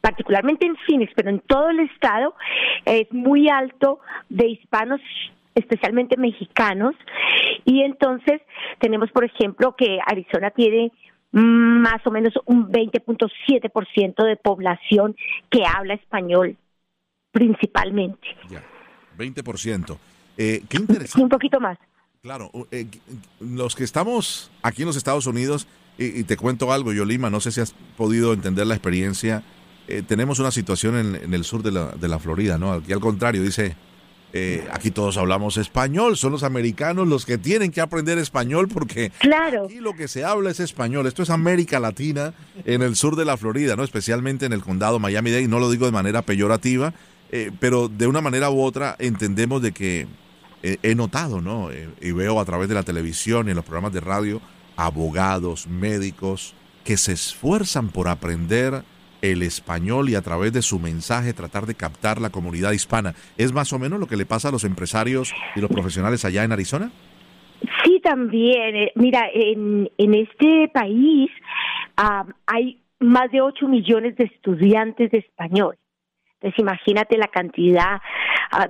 particularmente 0.00 0.66
en 0.66 0.76
Phoenix, 0.86 1.12
pero 1.14 1.30
en 1.30 1.40
todo 1.40 1.70
el 1.70 1.80
estado, 1.80 2.34
es 2.84 3.10
muy 3.12 3.48
alto 3.48 4.00
de 4.28 4.48
hispanos 4.48 5.00
especialmente 5.54 6.16
mexicanos 6.16 6.94
y 7.64 7.82
entonces 7.82 8.40
tenemos 8.78 9.10
por 9.10 9.24
ejemplo 9.24 9.76
que 9.76 9.98
Arizona 10.06 10.50
tiene 10.50 10.90
más 11.30 12.06
o 12.06 12.10
menos 12.10 12.32
un 12.46 12.70
20.7% 12.70 14.24
de 14.24 14.36
población 14.36 15.14
que 15.50 15.64
habla 15.66 15.94
español 15.94 16.56
principalmente. 17.32 18.28
Ya, 18.50 18.62
20%. 19.18 19.98
Eh, 20.36 20.62
qué 20.68 20.76
interesante. 20.76 21.22
un 21.22 21.28
poquito 21.28 21.60
más. 21.60 21.78
Claro, 22.22 22.50
eh, 22.70 22.86
los 23.40 23.74
que 23.74 23.84
estamos 23.84 24.50
aquí 24.62 24.82
en 24.82 24.86
los 24.86 24.96
Estados 24.96 25.26
Unidos, 25.26 25.66
y, 25.98 26.24
te 26.24 26.36
cuento 26.36 26.72
algo, 26.72 26.92
Yolima, 26.92 27.30
no 27.30 27.40
sé 27.40 27.52
si 27.52 27.60
has 27.60 27.74
podido 27.96 28.32
entender 28.32 28.66
la 28.66 28.74
experiencia, 28.74 29.44
eh, 29.88 30.02
tenemos 30.06 30.38
una 30.38 30.50
situación 30.50 30.96
en, 30.96 31.16
en, 31.16 31.34
el 31.34 31.44
sur 31.44 31.62
de 31.62 31.72
la, 31.72 31.90
de 31.92 32.08
la 32.08 32.18
Florida, 32.18 32.58
¿no? 32.58 32.72
Aquí 32.72 32.92
al 32.92 33.00
contrario, 33.00 33.42
dice 33.42 33.76
eh, 34.34 34.66
aquí 34.72 34.90
todos 34.90 35.18
hablamos 35.18 35.58
español, 35.58 36.16
son 36.16 36.32
los 36.32 36.42
americanos 36.42 37.06
los 37.06 37.26
que 37.26 37.36
tienen 37.36 37.70
que 37.70 37.82
aprender 37.82 38.16
español 38.16 38.66
porque 38.68 39.12
claro. 39.18 39.66
aquí 39.66 39.78
lo 39.78 39.94
que 39.94 40.08
se 40.08 40.24
habla 40.24 40.50
es 40.50 40.60
español. 40.60 41.06
Esto 41.06 41.22
es 41.22 41.28
América 41.28 41.78
Latina 41.78 42.32
en 42.64 42.80
el 42.80 42.96
sur 42.96 43.16
de 43.16 43.26
la 43.26 43.36
Florida, 43.36 43.76
no 43.76 43.84
especialmente 43.84 44.46
en 44.46 44.54
el 44.54 44.62
condado 44.62 44.98
Miami-Dade. 44.98 45.48
No 45.48 45.58
lo 45.58 45.70
digo 45.70 45.84
de 45.84 45.92
manera 45.92 46.22
peyorativa, 46.22 46.94
eh, 47.30 47.50
pero 47.60 47.88
de 47.88 48.06
una 48.06 48.22
manera 48.22 48.50
u 48.50 48.62
otra 48.62 48.96
entendemos 48.98 49.60
de 49.60 49.72
que 49.72 50.06
eh, 50.62 50.78
he 50.82 50.94
notado, 50.94 51.42
¿no? 51.42 51.68
y 52.00 52.12
veo 52.12 52.40
a 52.40 52.44
través 52.46 52.70
de 52.70 52.74
la 52.74 52.84
televisión 52.84 53.48
y 53.48 53.50
en 53.50 53.56
los 53.56 53.64
programas 53.64 53.92
de 53.92 54.00
radio 54.00 54.40
abogados, 54.76 55.66
médicos 55.66 56.54
que 56.84 56.96
se 56.96 57.12
esfuerzan 57.12 57.88
por 57.88 58.08
aprender 58.08 58.82
el 59.22 59.42
español 59.42 60.08
y 60.08 60.16
a 60.16 60.22
través 60.22 60.52
de 60.52 60.62
su 60.62 60.80
mensaje 60.80 61.32
tratar 61.32 61.66
de 61.66 61.76
captar 61.76 62.20
la 62.20 62.30
comunidad 62.30 62.72
hispana. 62.72 63.14
¿Es 63.38 63.52
más 63.52 63.72
o 63.72 63.78
menos 63.78 64.00
lo 64.00 64.06
que 64.06 64.16
le 64.16 64.26
pasa 64.26 64.48
a 64.48 64.52
los 64.52 64.64
empresarios 64.64 65.32
y 65.54 65.60
los 65.60 65.70
profesionales 65.70 66.24
allá 66.24 66.42
en 66.42 66.52
Arizona? 66.52 66.90
Sí, 67.84 68.00
también. 68.02 68.76
Eh, 68.76 68.92
mira, 68.96 69.28
en, 69.32 69.88
en 69.96 70.14
este 70.14 70.68
país 70.74 71.30
hay 72.46 72.80
más 72.98 73.30
de 73.30 73.40
8 73.40 73.68
millones 73.68 74.16
de 74.16 74.24
estudiantes 74.24 75.10
de 75.10 75.18
español. 75.18 75.76
Entonces, 76.40 76.58
imagínate 76.58 77.16
la 77.16 77.28
cantidad 77.28 78.00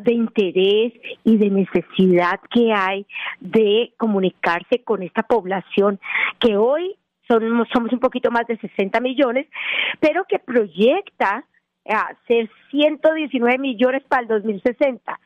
de 0.01 0.13
interés 0.13 0.93
y 1.25 1.37
de 1.37 1.51
necesidad 1.51 2.41
que 2.51 2.73
hay 2.73 3.07
de 3.41 3.93
comunicarse 3.97 4.83
con 4.85 5.03
esta 5.03 5.23
población 5.23 6.01
que 6.39 6.57
hoy 6.57 6.97
somos 7.29 7.93
un 7.93 8.01
poquito 8.01 8.31
más 8.31 8.47
de 8.47 8.59
60 8.59 9.01
millones, 9.01 9.47
pero 10.01 10.25
que 10.25 10.39
proyecta 10.39 11.45
a 11.89 12.15
ser 12.29 12.49
119 12.71 13.59
millones 13.59 14.03
para 14.09 14.23
el 14.23 14.29
2060. 14.29 15.19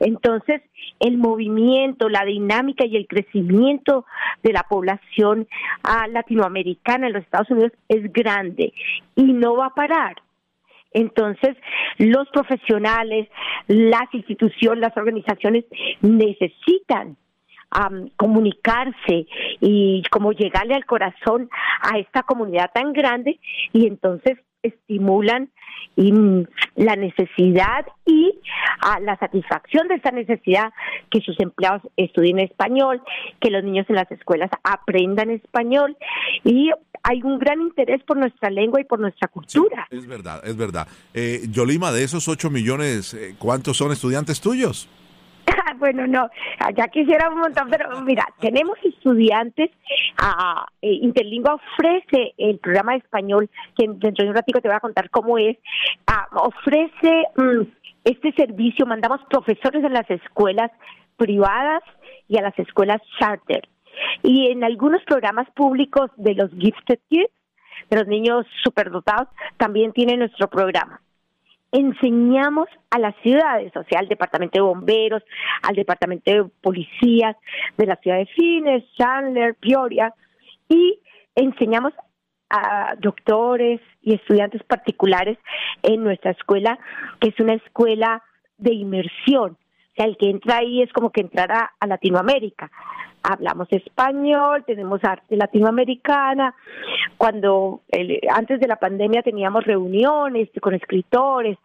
Entonces, 0.00 0.62
el 1.00 1.18
movimiento, 1.18 2.08
la 2.08 2.24
dinámica 2.24 2.86
y 2.86 2.96
el 2.96 3.08
crecimiento 3.08 4.04
de 4.42 4.52
la 4.52 4.62
población 4.62 5.48
ah, 5.82 6.06
latinoamericana 6.08 7.08
en 7.08 7.14
los 7.14 7.24
Estados 7.24 7.50
Unidos 7.50 7.72
es 7.88 8.12
grande 8.12 8.72
y 9.16 9.24
no 9.24 9.56
va 9.56 9.66
a 9.66 9.74
parar. 9.74 10.16
Entonces, 10.94 11.56
los 11.98 12.28
profesionales, 12.30 13.28
las 13.66 14.12
instituciones, 14.12 14.80
las 14.80 14.96
organizaciones 14.96 15.64
necesitan 16.00 17.16
comunicarse 18.16 19.26
y 19.60 20.04
como 20.10 20.30
llegarle 20.30 20.74
al 20.74 20.86
corazón 20.86 21.50
a 21.82 21.98
esta 21.98 22.22
comunidad 22.22 22.70
tan 22.72 22.92
grande 22.92 23.40
y 23.72 23.88
entonces 23.88 24.38
estimulan 24.62 25.50
la 26.76 26.96
necesidad 26.96 27.86
y 28.06 28.38
a 28.80 29.00
la 29.00 29.16
satisfacción 29.16 29.88
de 29.88 29.96
esa 29.96 30.10
necesidad 30.10 30.72
que 31.10 31.20
sus 31.20 31.38
empleados 31.40 31.82
estudien 31.96 32.40
español, 32.40 33.02
que 33.40 33.50
los 33.50 33.62
niños 33.62 33.86
en 33.88 33.96
las 33.96 34.10
escuelas 34.10 34.50
aprendan 34.62 35.30
español 35.30 35.96
y 36.44 36.70
hay 37.04 37.22
un 37.22 37.38
gran 37.38 37.60
interés 37.60 38.02
por 38.02 38.16
nuestra 38.16 38.50
lengua 38.50 38.80
y 38.80 38.84
por 38.84 38.98
nuestra 38.98 39.28
cultura. 39.28 39.86
es 39.90 40.06
verdad, 40.06 40.40
es 40.44 40.56
verdad. 40.56 40.88
Eh, 41.12 41.42
Yolima, 41.50 41.92
de 41.92 42.02
esos 42.02 42.26
8 42.26 42.50
millones, 42.50 43.12
eh, 43.12 43.34
¿cuántos 43.38 43.76
son 43.76 43.92
estudiantes 43.92 44.40
tuyos? 44.40 44.88
bueno, 45.78 46.06
no, 46.06 46.30
ya 46.74 46.88
quisiera 46.88 47.28
un 47.28 47.40
montón, 47.40 47.68
pero 47.70 48.00
mira, 48.00 48.26
tenemos 48.40 48.78
estudiantes, 48.82 49.70
uh, 50.18 50.64
Interlingua 50.80 51.54
ofrece 51.54 52.32
el 52.38 52.58
programa 52.58 52.92
de 52.92 52.98
español, 52.98 53.50
que 53.76 53.86
dentro 53.86 54.24
de 54.24 54.30
un 54.30 54.36
ratito 54.36 54.62
te 54.62 54.68
voy 54.68 54.76
a 54.76 54.80
contar 54.80 55.10
cómo 55.10 55.36
es, 55.36 55.58
ah, 56.06 56.26
ofrece 56.32 57.26
mm, 57.36 57.62
este 58.04 58.32
servicio, 58.32 58.86
mandamos 58.86 59.20
profesores 59.28 59.84
en 59.84 59.92
las 59.92 60.08
escuelas 60.10 60.70
privadas 61.18 61.82
y 62.28 62.38
a 62.38 62.42
las 62.42 62.58
escuelas 62.58 63.02
charter. 63.18 63.68
Y 64.22 64.48
en 64.48 64.64
algunos 64.64 65.02
programas 65.04 65.48
públicos 65.50 66.10
de 66.16 66.34
los 66.34 66.50
Gifted 66.52 66.98
Kids, 67.08 67.30
de 67.90 67.96
los 67.96 68.06
niños 68.06 68.46
superdotados, 68.62 69.28
también 69.56 69.92
tiene 69.92 70.16
nuestro 70.16 70.48
programa 70.48 71.00
enseñamos 71.74 72.68
a 72.90 73.00
las 73.00 73.16
ciudades, 73.16 73.76
o 73.76 73.82
sea, 73.82 73.98
al 73.98 74.06
departamento 74.06 74.58
de 74.58 74.62
bomberos, 74.62 75.24
al 75.62 75.74
departamento 75.74 76.30
de 76.30 76.44
policías 76.62 77.36
de 77.76 77.86
la 77.86 77.96
ciudad 77.96 78.18
de 78.18 78.26
Fines, 78.26 78.84
Chandler, 78.96 79.56
Peoria, 79.56 80.14
y 80.68 81.00
enseñamos 81.34 81.92
a 82.48 82.94
doctores 83.00 83.80
y 84.02 84.14
estudiantes 84.14 84.62
particulares 84.62 85.36
en 85.82 86.04
nuestra 86.04 86.30
escuela, 86.30 86.78
que 87.20 87.30
es 87.30 87.40
una 87.40 87.54
escuela 87.54 88.22
de 88.56 88.72
inmersión. 88.72 89.58
Sea, 89.96 90.06
el 90.06 90.16
que 90.16 90.30
entra 90.30 90.58
ahí 90.58 90.82
es 90.82 90.92
como 90.92 91.10
que 91.10 91.20
entrara 91.20 91.72
a 91.78 91.86
Latinoamérica 91.86 92.70
hablamos 93.24 93.66
español, 93.72 94.64
tenemos 94.66 95.02
arte 95.02 95.36
latinoamericana. 95.36 96.54
Cuando 97.16 97.80
antes 98.30 98.60
de 98.60 98.68
la 98.68 98.76
pandemia 98.76 99.22
teníamos 99.22 99.64
reuniones 99.64 100.48
con 100.60 100.74
escritores, 100.74 101.58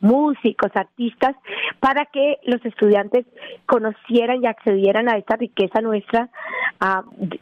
músicos, 0.00 0.70
artistas, 0.74 1.36
para 1.80 2.04
que 2.06 2.38
los 2.44 2.62
estudiantes 2.64 3.24
conocieran 3.64 4.42
y 4.42 4.46
accedieran 4.46 5.08
a 5.08 5.16
esta 5.16 5.36
riqueza 5.36 5.80
nuestra 5.80 6.28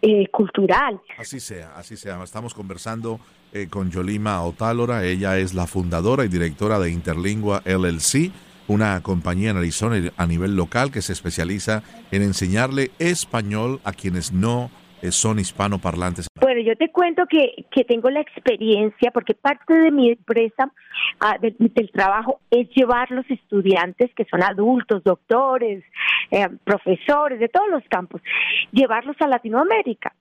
eh, 0.02 0.28
cultural. 0.28 1.00
Así 1.18 1.40
sea, 1.40 1.72
así 1.74 1.96
sea. 1.96 2.22
Estamos 2.22 2.54
conversando 2.54 3.18
eh, 3.52 3.68
con 3.68 3.90
Yolima 3.90 4.42
Otálora, 4.42 5.04
ella 5.04 5.38
es 5.38 5.54
la 5.54 5.66
fundadora 5.66 6.24
y 6.24 6.28
directora 6.28 6.78
de 6.78 6.90
Interlingua 6.90 7.62
LLC 7.64 8.30
una 8.68 9.00
compañía 9.02 9.50
en 9.50 9.56
Arizona 9.56 9.96
a 10.16 10.26
nivel 10.26 10.56
local 10.56 10.90
que 10.90 11.02
se 11.02 11.12
especializa 11.12 11.82
en 12.10 12.22
enseñarle 12.22 12.90
español 12.98 13.80
a 13.84 13.92
quienes 13.92 14.32
no 14.32 14.70
eh, 15.02 15.10
son 15.10 15.40
hispanoparlantes. 15.40 16.28
Bueno, 16.40 16.60
yo 16.60 16.76
te 16.76 16.90
cuento 16.90 17.24
que, 17.28 17.66
que 17.72 17.84
tengo 17.84 18.08
la 18.08 18.20
experiencia 18.20 19.10
porque 19.10 19.34
parte 19.34 19.74
de 19.74 19.90
mi 19.90 20.10
empresa, 20.10 20.72
ah, 21.18 21.38
del, 21.40 21.90
trabajo, 21.92 22.40
es 22.50 22.68
llevar 22.70 23.10
los 23.10 23.28
estudiantes 23.28 24.12
que 24.14 24.24
son 24.26 24.42
adultos, 24.44 25.02
doctores, 25.02 25.82
eh, 26.30 26.48
profesores 26.62 27.40
de 27.40 27.48
todos 27.48 27.68
los 27.68 27.82
campos, 27.88 28.22
llevarlos 28.70 29.16
a 29.20 29.26
Latinoamérica. 29.26 30.14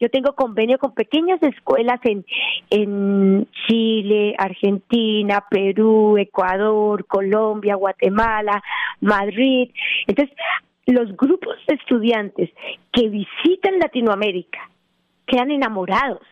Yo 0.00 0.08
tengo 0.10 0.34
convenio 0.34 0.78
con 0.78 0.94
pequeñas 0.94 1.42
escuelas 1.42 1.98
en, 2.04 2.24
en 2.70 3.48
Chile, 3.66 4.34
Argentina, 4.38 5.44
Perú, 5.50 6.16
Ecuador, 6.18 7.04
Colombia, 7.06 7.74
Guatemala, 7.74 8.62
Madrid. 9.00 9.70
Entonces, 10.06 10.36
los 10.86 11.16
grupos 11.16 11.56
de 11.66 11.74
estudiantes 11.74 12.50
que 12.92 13.08
visitan 13.08 13.78
Latinoamérica 13.80 14.70
quedan 15.26 15.50
enamorados 15.50 16.22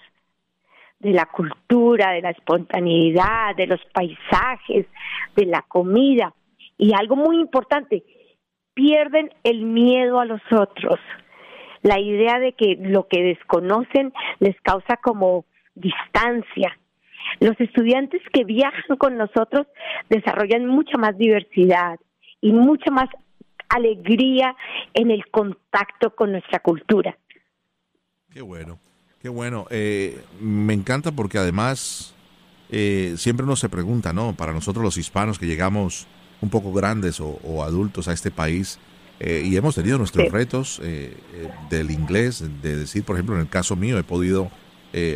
de 1.01 1.11
la 1.11 1.27
cultura, 1.27 2.13
de 2.13 2.23
la 2.23 2.31
espontaneidad, 2.31 3.57
de 3.57 3.67
los 3.67 3.81
paisajes, 3.93 4.87
de 5.35 5.47
la 5.47 5.63
comida. 5.63 6.33
Y 6.79 6.95
algo 6.95 7.17
muy 7.17 7.41
importante, 7.41 8.05
pierden 8.75 9.31
el 9.43 9.63
miedo 9.63 10.21
a 10.21 10.25
los 10.25 10.41
otros 10.53 11.01
la 11.83 12.01
idea 12.01 12.39
de 12.39 12.53
que 12.53 12.77
lo 12.81 13.07
que 13.09 13.23
desconocen 13.23 14.13
les 14.41 14.61
causa 14.63 14.97
como 14.97 15.45
distancia. 15.75 16.79
Los 17.41 17.59
estudiantes 17.61 18.23
que 18.33 18.45
viajan 18.45 18.97
con 18.99 19.17
nosotros 19.17 19.67
desarrollan 20.09 20.67
mucha 20.67 20.97
más 20.99 21.17
diversidad 21.19 21.99
y 22.41 22.53
mucha 22.53 22.91
más 22.91 23.09
alegría 23.69 24.55
en 24.95 25.11
el 25.11 25.27
contacto 25.31 26.15
con 26.15 26.33
nuestra 26.33 26.61
cultura. 26.61 27.17
Qué 28.33 28.43
bueno, 28.43 28.79
qué 29.21 29.29
bueno. 29.29 29.67
Eh, 29.71 30.21
me 30.41 30.73
encanta 30.73 31.13
porque 31.13 31.39
además 31.39 32.15
eh, 32.71 33.15
siempre 33.17 33.45
uno 33.45 33.57
se 33.57 33.69
pregunta, 33.69 34.13
¿no? 34.13 34.35
Para 34.35 34.53
nosotros 34.53 34.85
los 34.85 34.99
hispanos 34.99 35.39
que 35.39 35.47
llegamos 35.47 36.07
un 36.41 36.51
poco 36.51 36.73
grandes 36.73 37.19
o 37.21 37.65
adultos 37.65 38.09
a 38.09 38.13
este 38.13 38.31
país, 38.31 38.79
eh, 39.19 39.43
y 39.45 39.57
hemos 39.57 39.75
tenido 39.75 39.99
nuestros 39.99 40.31
retos 40.31 40.81
eh, 40.83 41.17
eh, 41.35 41.49
del 41.71 41.91
inglés, 41.91 42.45
de 42.63 42.77
decir, 42.77 43.05
por 43.05 43.17
ejemplo, 43.17 43.35
en 43.35 43.43
el 43.43 43.49
caso 43.49 43.77
mío, 43.77 43.99
he 43.99 44.05
podido 44.05 44.51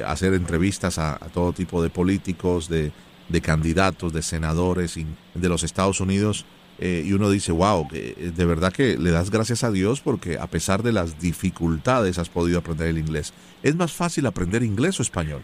hacer 0.04 0.34
entrevistas 0.34 0.98
a, 0.98 1.18
todo 1.32 1.54
tipo 1.54 1.82
de 1.82 1.88
políticos, 1.88 2.68
de, 2.68 2.92
candidatos, 3.40 4.12
de 4.12 4.20
senadores 4.20 4.98
de 5.34 5.48
los 5.48 5.62
Estados 5.62 6.02
Unidos, 6.02 6.44
y 6.78 7.10
uno 7.14 7.30
dice, 7.30 7.50
wow, 7.50 7.88
de 7.90 8.44
verdad 8.44 8.74
que 8.74 8.98
le 8.98 9.10
das 9.10 9.30
gracias 9.30 9.64
a 9.64 9.70
Dios 9.70 10.02
porque 10.02 10.36
a 10.36 10.48
pesar 10.48 10.82
de 10.82 10.92
las 10.92 11.18
dificultades 11.18 12.18
has 12.18 12.28
podido 12.28 12.58
aprender 12.58 12.88
el 12.88 12.98
inglés. 12.98 13.32
¿Es 13.62 13.74
más 13.74 13.94
fácil 13.94 14.26
aprender 14.26 14.62
inglés 14.62 14.98
o 15.00 15.02
español? 15.02 15.40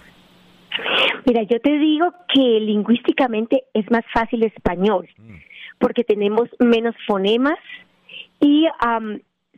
Mira, 1.27 1.43
yo 1.43 1.59
te 1.59 1.79
digo 1.79 2.13
que 2.33 2.61
lingüísticamente 2.61 3.65
es 3.75 3.91
más 3.91 4.05
fácil 4.15 4.45
español, 4.45 5.09
mm. 5.19 5.35
porque 5.79 6.05
tenemos 6.05 6.49
menos 6.61 6.95
fonemas, 7.07 7.59
y 8.41 8.67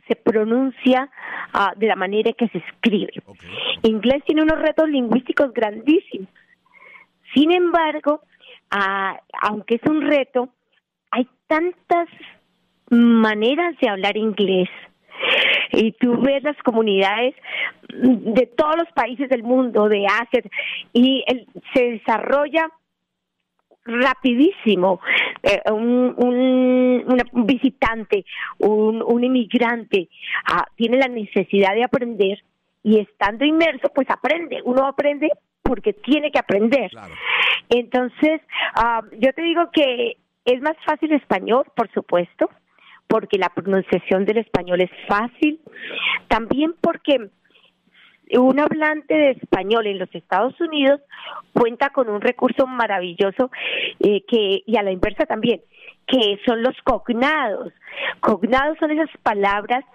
se 0.07 0.15
pronuncia 0.15 1.09
ah, 1.53 1.73
de 1.75 1.87
la 1.87 1.95
manera 1.95 2.33
que 2.33 2.47
se 2.49 2.57
escribe. 2.57 3.13
Inglés 3.83 4.23
tiene 4.25 4.43
unos 4.43 4.59
retos 4.59 4.89
lingüísticos 4.89 5.53
grandísimos. 5.53 6.29
Sin 7.33 7.51
embargo, 7.51 8.21
ah, 8.71 9.19
aunque 9.41 9.75
es 9.75 9.83
un 9.83 10.01
reto, 10.01 10.49
hay 11.11 11.27
tantas 11.47 12.07
maneras 12.89 13.75
de 13.81 13.89
hablar 13.89 14.17
inglés. 14.17 14.69
Y 15.71 15.91
tú 15.93 16.19
ves 16.21 16.41
las 16.43 16.57
comunidades 16.63 17.35
de 17.89 18.45
todos 18.47 18.77
los 18.77 18.91
países 18.93 19.29
del 19.29 19.43
mundo, 19.43 19.89
de 19.89 20.05
Asia, 20.05 20.41
y 20.93 21.23
se 21.73 21.91
desarrolla 21.91 22.69
rapidísimo 23.89 25.01
eh, 25.43 25.61
un, 25.71 26.13
un, 26.17 27.45
visitante, 27.45 28.25
un, 28.59 29.01
un 29.01 29.23
inmigrante 29.23 30.09
ah, 30.45 30.65
tiene 30.75 30.97
la 30.97 31.07
necesidad 31.07 31.73
de 31.73 31.83
aprender 31.83 32.43
y 32.83 32.99
estando 32.99 33.45
inmerso, 33.45 33.91
pues 33.93 34.09
aprende. 34.09 34.61
Uno 34.63 34.85
aprende 34.85 35.29
porque 35.61 35.93
tiene 35.93 36.31
que 36.31 36.39
aprender. 36.39 36.91
Entonces, 37.69 38.41
ah, 38.75 39.01
yo 39.19 39.33
te 39.33 39.41
digo 39.41 39.69
que 39.71 40.17
es 40.45 40.61
más 40.61 40.75
fácil 40.85 41.11
español, 41.13 41.65
por 41.75 41.91
supuesto, 41.91 42.49
porque 43.07 43.37
la 43.37 43.49
pronunciación 43.49 44.25
del 44.25 44.37
español 44.37 44.81
es 44.81 44.91
fácil. 45.07 45.59
También 46.27 46.73
porque 46.81 47.29
un 48.37 48.59
hablante 48.59 49.13
de 49.13 49.31
español 49.31 49.87
en 49.87 49.99
los 49.99 50.13
Estados 50.13 50.59
Unidos 50.61 51.01
cuenta 51.53 51.89
con 51.89 52.09
un 52.09 52.21
recurso 52.21 52.67
maravilloso 52.67 53.49
eh, 53.99 54.23
que 54.27 54.63
y 54.65 54.77
a 54.77 54.83
la 54.83 54.91
inversa 54.91 55.25
también 55.25 55.61
que 56.09 56.39
son 56.45 56.63
los 56.63 56.75
cognados. 56.83 57.71
Cognados 58.19 58.77
son 58.79 58.91
esas 58.91 59.15
palabras 59.21 59.85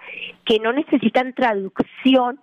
que 0.44 0.60
no 0.60 0.72
necesitan 0.72 1.34
traducción 1.34 2.40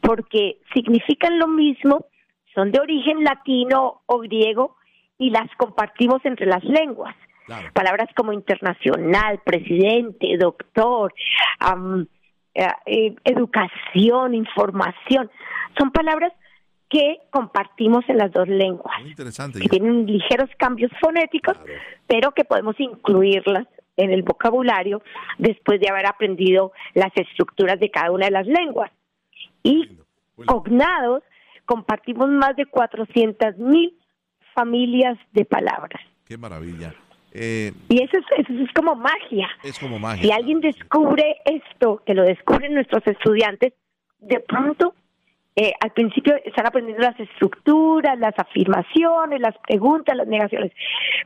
porque 0.00 0.58
significan 0.74 1.38
lo 1.38 1.46
mismo, 1.46 2.06
son 2.54 2.72
de 2.72 2.80
origen 2.80 3.22
latino 3.22 4.02
o 4.06 4.18
griego 4.18 4.76
y 5.18 5.30
las 5.30 5.48
compartimos 5.56 6.24
entre 6.24 6.46
las 6.46 6.64
lenguas. 6.64 7.14
Palabras 7.74 8.08
como 8.16 8.32
internacional, 8.32 9.40
presidente, 9.44 10.36
doctor, 10.38 11.12
eh, 11.60 12.06
eh, 12.54 13.14
educación, 13.24 14.34
información, 14.34 15.30
son 15.78 15.90
palabras 15.90 16.32
que 16.88 17.18
compartimos 17.30 18.04
en 18.08 18.18
las 18.18 18.30
dos 18.32 18.46
lenguas, 18.46 18.94
que 19.16 19.68
tienen 19.68 20.06
ligeros 20.06 20.50
cambios 20.58 20.90
fonéticos, 21.00 21.56
pero 22.06 22.32
que 22.32 22.44
podemos 22.44 22.78
incluirlas 22.78 23.66
en 23.96 24.10
el 24.10 24.22
vocabulario 24.22 25.02
después 25.38 25.80
de 25.80 25.88
haber 25.88 26.06
aprendido 26.06 26.72
las 26.94 27.10
estructuras 27.16 27.80
de 27.80 27.90
cada 27.90 28.10
una 28.10 28.26
de 28.26 28.32
las 28.32 28.46
lenguas. 28.46 28.90
Y 29.62 29.96
cognados 30.46 31.22
compartimos 31.64 32.28
más 32.28 32.56
de 32.56 32.66
400 32.66 33.56
mil 33.56 33.98
familias 34.54 35.18
de 35.32 35.46
palabras. 35.46 36.02
Qué 36.26 36.36
maravilla. 36.36 36.94
Eh, 37.34 37.72
y 37.88 38.02
eso 38.02 38.18
es, 38.18 38.46
eso 38.46 38.62
es 38.62 38.72
como 38.72 38.94
magia. 38.94 39.48
Es 39.64 39.78
como 39.78 39.98
magia. 39.98 40.22
Si 40.22 40.30
alguien 40.30 40.60
descubre 40.60 41.36
esto, 41.44 42.02
que 42.04 42.14
lo 42.14 42.24
descubren 42.24 42.74
nuestros 42.74 43.06
estudiantes, 43.06 43.72
de 44.20 44.40
pronto, 44.40 44.94
eh, 45.56 45.72
al 45.80 45.92
principio 45.92 46.34
están 46.44 46.66
aprendiendo 46.66 47.02
las 47.02 47.18
estructuras, 47.18 48.18
las 48.18 48.38
afirmaciones, 48.38 49.40
las 49.40 49.56
preguntas, 49.66 50.16
las 50.16 50.26
negaciones, 50.26 50.72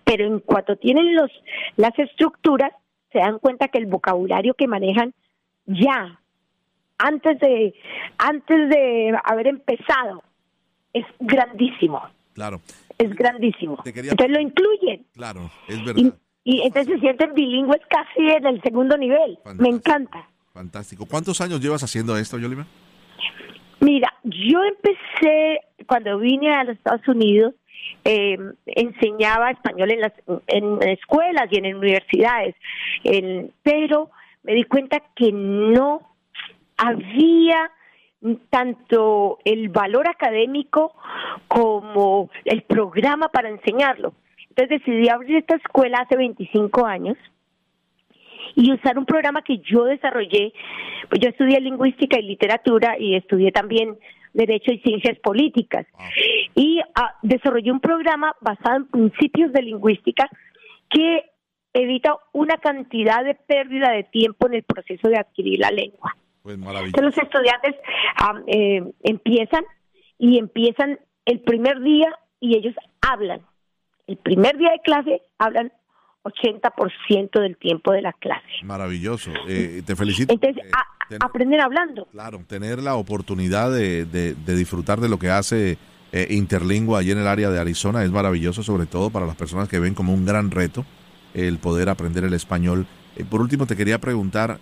pero 0.04 0.26
en 0.26 0.40
cuanto 0.40 0.76
tienen 0.76 1.14
los 1.14 1.30
las 1.76 1.96
estructuras, 1.98 2.72
se 3.12 3.18
dan 3.18 3.38
cuenta 3.38 3.68
que 3.68 3.78
el 3.78 3.86
vocabulario 3.86 4.54
que 4.54 4.66
manejan 4.66 5.12
ya 5.66 6.20
antes 6.98 7.38
de 7.40 7.74
antes 8.18 8.68
de 8.68 9.16
haber 9.24 9.48
empezado 9.48 10.22
es 10.92 11.04
grandísimo. 11.20 12.02
Claro 12.34 12.60
es 12.98 13.14
grandísimo. 13.14 13.78
Entonces 13.84 14.30
lo 14.30 14.40
incluyen. 14.40 15.06
Claro, 15.14 15.50
es 15.68 15.84
verdad. 15.84 16.14
Y, 16.44 16.60
entonces 16.62 16.94
se 16.94 17.00
sienten 17.00 17.34
bilingües 17.34 17.80
casi 17.88 18.28
en 18.28 18.46
el 18.46 18.62
segundo 18.62 18.96
nivel. 18.96 19.38
Me 19.58 19.68
encanta. 19.68 20.28
Fantástico. 20.52 21.06
¿Cuántos 21.06 21.40
años 21.40 21.60
llevas 21.60 21.82
haciendo 21.82 22.16
esto, 22.16 22.38
Yolima? 22.38 22.66
Mira, 23.80 24.12
yo 24.22 24.60
empecé 24.64 25.60
cuando 25.86 26.18
vine 26.18 26.54
a 26.54 26.64
los 26.64 26.76
Estados 26.76 27.06
Unidos, 27.08 27.54
eh, 28.04 28.38
enseñaba 28.66 29.50
español 29.50 29.90
en 29.92 30.00
las 30.00 30.12
en 30.46 30.82
escuelas 30.88 31.48
y 31.50 31.58
en 31.58 31.74
universidades, 31.74 32.54
pero 33.62 34.10
me 34.44 34.54
di 34.54 34.64
cuenta 34.64 35.02
que 35.14 35.32
no 35.32 36.16
había 36.76 37.70
tanto 38.50 39.38
el 39.44 39.68
valor 39.68 40.08
académico 40.08 40.94
como 41.48 42.30
el 42.44 42.62
programa 42.62 43.28
para 43.28 43.48
enseñarlo. 43.48 44.14
Entonces 44.48 44.80
decidí 44.80 45.08
abrir 45.08 45.36
esta 45.36 45.56
escuela 45.56 45.98
hace 45.98 46.16
25 46.16 46.86
años 46.86 47.16
y 48.54 48.72
usar 48.72 48.98
un 48.98 49.04
programa 49.04 49.42
que 49.42 49.58
yo 49.58 49.84
desarrollé. 49.84 50.52
Pues 51.08 51.20
yo 51.20 51.28
estudié 51.28 51.60
lingüística 51.60 52.18
y 52.18 52.22
literatura 52.22 52.96
y 52.98 53.16
estudié 53.16 53.52
también 53.52 53.98
derecho 54.32 54.72
y 54.72 54.78
ciencias 54.80 55.18
políticas. 55.18 55.86
Y 56.54 56.80
ah, 56.94 57.14
desarrollé 57.22 57.70
un 57.70 57.80
programa 57.80 58.34
basado 58.40 58.76
en 58.76 58.86
principios 58.86 59.52
de 59.52 59.62
lingüística 59.62 60.28
que 60.90 61.24
evita 61.72 62.16
una 62.32 62.56
cantidad 62.56 63.24
de 63.24 63.34
pérdida 63.34 63.90
de 63.90 64.04
tiempo 64.04 64.46
en 64.46 64.54
el 64.54 64.62
proceso 64.62 65.08
de 65.08 65.18
adquirir 65.18 65.60
la 65.60 65.70
lengua. 65.70 66.16
Pues 66.46 66.92
que 66.92 67.02
los 67.02 67.18
estudiantes 67.18 67.74
eh, 68.46 68.80
empiezan 69.02 69.64
y 70.16 70.38
empiezan 70.38 71.00
el 71.24 71.40
primer 71.40 71.80
día 71.80 72.06
y 72.38 72.56
ellos 72.56 72.72
hablan. 73.00 73.40
El 74.06 74.16
primer 74.18 74.56
día 74.56 74.70
de 74.70 74.80
clase 74.84 75.22
hablan 75.38 75.72
80% 76.22 77.40
del 77.40 77.56
tiempo 77.56 77.90
de 77.90 78.02
la 78.02 78.12
clase. 78.12 78.46
Maravilloso. 78.62 79.32
Eh, 79.48 79.82
te 79.84 79.96
felicito. 79.96 80.32
Entonces, 80.32 80.64
eh, 81.10 81.16
aprender 81.18 81.60
hablando. 81.60 82.06
Claro, 82.12 82.40
tener 82.46 82.80
la 82.80 82.94
oportunidad 82.94 83.72
de, 83.72 84.04
disfrutar 84.46 85.00
de 85.00 85.08
lo 85.08 85.18
que 85.18 85.30
hace 85.30 85.78
eh, 86.12 86.28
Interlingua 86.30 87.00
allí 87.00 87.10
en 87.10 87.18
el 87.18 87.26
área 87.26 87.50
de 87.50 87.58
Arizona 87.58 88.04
es 88.04 88.12
maravilloso, 88.12 88.62
sobre 88.62 88.86
todo 88.86 89.10
para 89.10 89.26
las 89.26 89.34
personas 89.34 89.68
que 89.68 89.80
ven 89.80 89.94
como 89.94 90.14
un 90.14 90.24
gran 90.24 90.52
reto 90.52 90.86
el 91.34 91.58
poder 91.58 91.88
aprender 91.88 92.22
el 92.22 92.34
español. 92.34 92.86
por 93.28 93.40
último, 93.40 93.66
te 93.66 93.74
quería 93.74 93.98
preguntar, 93.98 94.60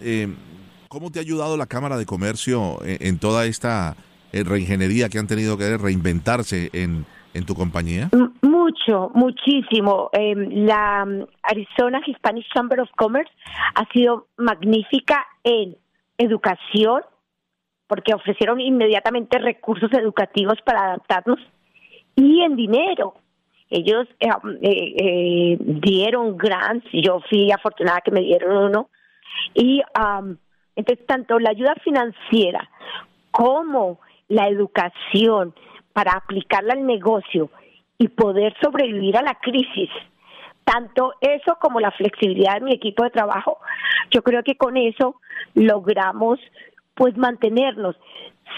¿Cómo 0.89 1.11
te 1.11 1.19
ha 1.19 1.23
ayudado 1.23 1.57
la 1.57 1.67
Cámara 1.67 1.97
de 1.97 2.07
Comercio 2.07 2.79
en, 2.85 3.19
toda 3.19 3.47
esta 3.47 3.97
eh, 4.33 4.45
reingeniería 4.45 5.09
que 5.09 5.19
han 5.19 5.27
tenido 5.27 5.57
que 5.59 5.77
reinventarse 5.77 6.71
en, 6.73 7.07
en 7.35 7.47
tu 7.47 7.55
compañía? 7.55 8.11
Mucho, 8.43 9.11
muchísimo. 9.15 10.09
Em, 10.13 10.67
la 10.67 11.05
mm, 11.05 11.27
Arizona 11.43 12.01
Hispanic 12.07 12.47
Chamber 12.55 12.81
of 12.81 12.89
Commerce 12.97 13.31
ha 13.75 13.87
sido 13.93 14.29
magnífica 14.37 15.27
en 15.43 15.77
educación, 16.17 17.03
porque 17.87 18.15
ofrecieron 18.15 18.61
inmediatamente 18.61 19.39
recursos 19.39 19.93
educativos 19.93 20.59
para 20.65 20.85
adaptarnos, 20.85 21.39
y 22.17 22.41
en 22.43 22.57
dinero. 22.57 23.15
Ellos 23.69 24.07
eh, 24.21 24.29
eh, 24.63 25.57
dieron 25.61 26.37
grants, 26.37 26.87
yo 26.93 27.21
fui 27.29 27.51
afortunada 27.51 28.01
que 28.03 28.13
me 28.13 28.21
dieron 28.21 28.69
uno, 28.69 28.89
y 29.55 29.83
entonces, 30.77 31.07
tanto 31.07 31.39
la 31.39 31.51
ayuda 31.51 31.75
financiera 31.83 32.69
como 33.31 34.01
la 34.29 34.49
educación 34.49 35.55
para 35.93 36.13
aplicarla 36.13 36.75
al 36.75 36.87
negocio 36.87 37.51
y 37.99 38.09
poder 38.09 38.55
sobrevivir 38.61 39.17
a 39.17 39.23
la 39.23 39.35
crisis, 39.35 39.91
tanto 40.65 41.15
eso 41.21 41.57
como 41.61 41.81
la 41.81 41.91
flexibilidad 41.93 42.55
de 42.55 42.63
mi 42.63 42.73
equipo 42.73 43.05
de 43.05 43.11
trabajo, 43.11 43.59
yo 44.11 44.23
creo 44.23 44.43
que 44.43 44.57
con 44.57 44.77
eso 44.77 45.21
logramos 45.55 46.41
pues 46.95 47.17
mantenernos. 47.17 47.97